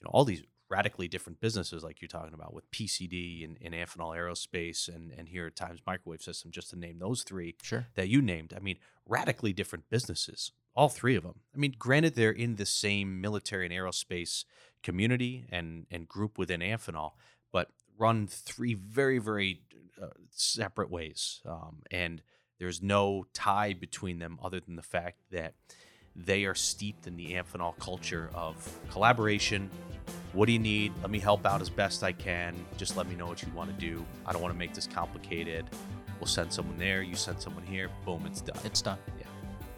you 0.00 0.04
know 0.04 0.10
all 0.12 0.24
these 0.24 0.42
radically 0.70 1.08
different 1.08 1.40
businesses 1.40 1.82
like 1.82 2.00
you're 2.00 2.08
talking 2.08 2.32
about 2.32 2.54
with 2.54 2.70
PCD 2.70 3.44
and, 3.44 3.58
and 3.60 3.74
Amphenol 3.74 4.16
Aerospace 4.16 4.88
and 4.88 5.12
and 5.12 5.28
here 5.28 5.46
at 5.46 5.56
Times 5.56 5.80
Microwave 5.86 6.22
System, 6.22 6.50
just 6.50 6.70
to 6.70 6.76
name 6.78 6.98
those 6.98 7.22
three 7.24 7.56
Sure. 7.62 7.86
that 7.96 8.08
you 8.08 8.22
named. 8.22 8.54
I 8.56 8.60
mean, 8.60 8.78
radically 9.06 9.52
different 9.52 9.90
businesses, 9.90 10.52
all 10.74 10.88
three 10.88 11.16
of 11.16 11.24
them. 11.24 11.40
I 11.54 11.58
mean, 11.58 11.74
granted, 11.78 12.14
they're 12.14 12.30
in 12.30 12.56
the 12.56 12.66
same 12.66 13.20
military 13.20 13.66
and 13.66 13.74
aerospace 13.74 14.44
community 14.82 15.44
and 15.50 15.86
and 15.90 16.08
group 16.08 16.38
within 16.38 16.60
Amphenol, 16.60 17.12
but 17.52 17.68
run 17.98 18.26
three 18.28 18.74
very 18.74 19.18
very 19.18 19.62
uh, 20.00 20.06
separate 20.30 20.90
ways. 20.90 21.40
Um, 21.44 21.82
and 21.90 22.22
there's 22.58 22.80
no 22.82 23.24
tie 23.32 23.72
between 23.72 24.18
them 24.18 24.38
other 24.42 24.60
than 24.60 24.76
the 24.76 24.82
fact 24.82 25.18
that 25.30 25.54
they 26.24 26.44
are 26.44 26.54
steeped 26.54 27.06
in 27.06 27.16
the 27.16 27.32
Amphenol 27.34 27.78
culture 27.78 28.30
of 28.34 28.56
collaboration. 28.90 29.70
What 30.32 30.46
do 30.46 30.52
you 30.52 30.58
need? 30.58 30.92
Let 31.02 31.10
me 31.10 31.18
help 31.18 31.44
out 31.44 31.60
as 31.60 31.68
best 31.68 32.02
I 32.02 32.12
can. 32.12 32.54
Just 32.76 32.96
let 32.96 33.08
me 33.08 33.16
know 33.16 33.26
what 33.26 33.42
you 33.42 33.48
want 33.54 33.70
to 33.70 33.76
do. 33.76 34.04
I 34.26 34.32
don't 34.32 34.42
want 34.42 34.54
to 34.54 34.58
make 34.58 34.74
this 34.74 34.86
complicated. 34.86 35.66
We'll 36.20 36.28
send 36.28 36.52
someone 36.52 36.78
there. 36.78 37.02
You 37.02 37.16
send 37.16 37.40
someone 37.40 37.64
here. 37.64 37.88
Boom, 38.04 38.24
it's 38.26 38.40
done. 38.40 38.58
It's 38.64 38.82
done. 38.82 38.98
Yeah, 39.18 39.26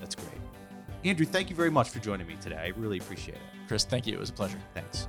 that's 0.01 0.15
great. 0.15 0.41
Andrew, 1.05 1.27
thank 1.27 1.51
you 1.51 1.57
very 1.57 1.71
much 1.71 1.89
for 1.89 1.99
joining 2.01 2.27
me 2.27 2.37
today. 2.41 2.57
I 2.57 2.79
really 2.79 2.99
appreciate 2.99 3.37
it. 3.37 3.43
Chris, 3.67 3.85
thank 3.85 4.07
you. 4.07 4.15
It 4.15 4.21
was 4.21 4.31
a 4.31 4.35
pleasure. 4.35 4.59
Thanks. 4.75 5.09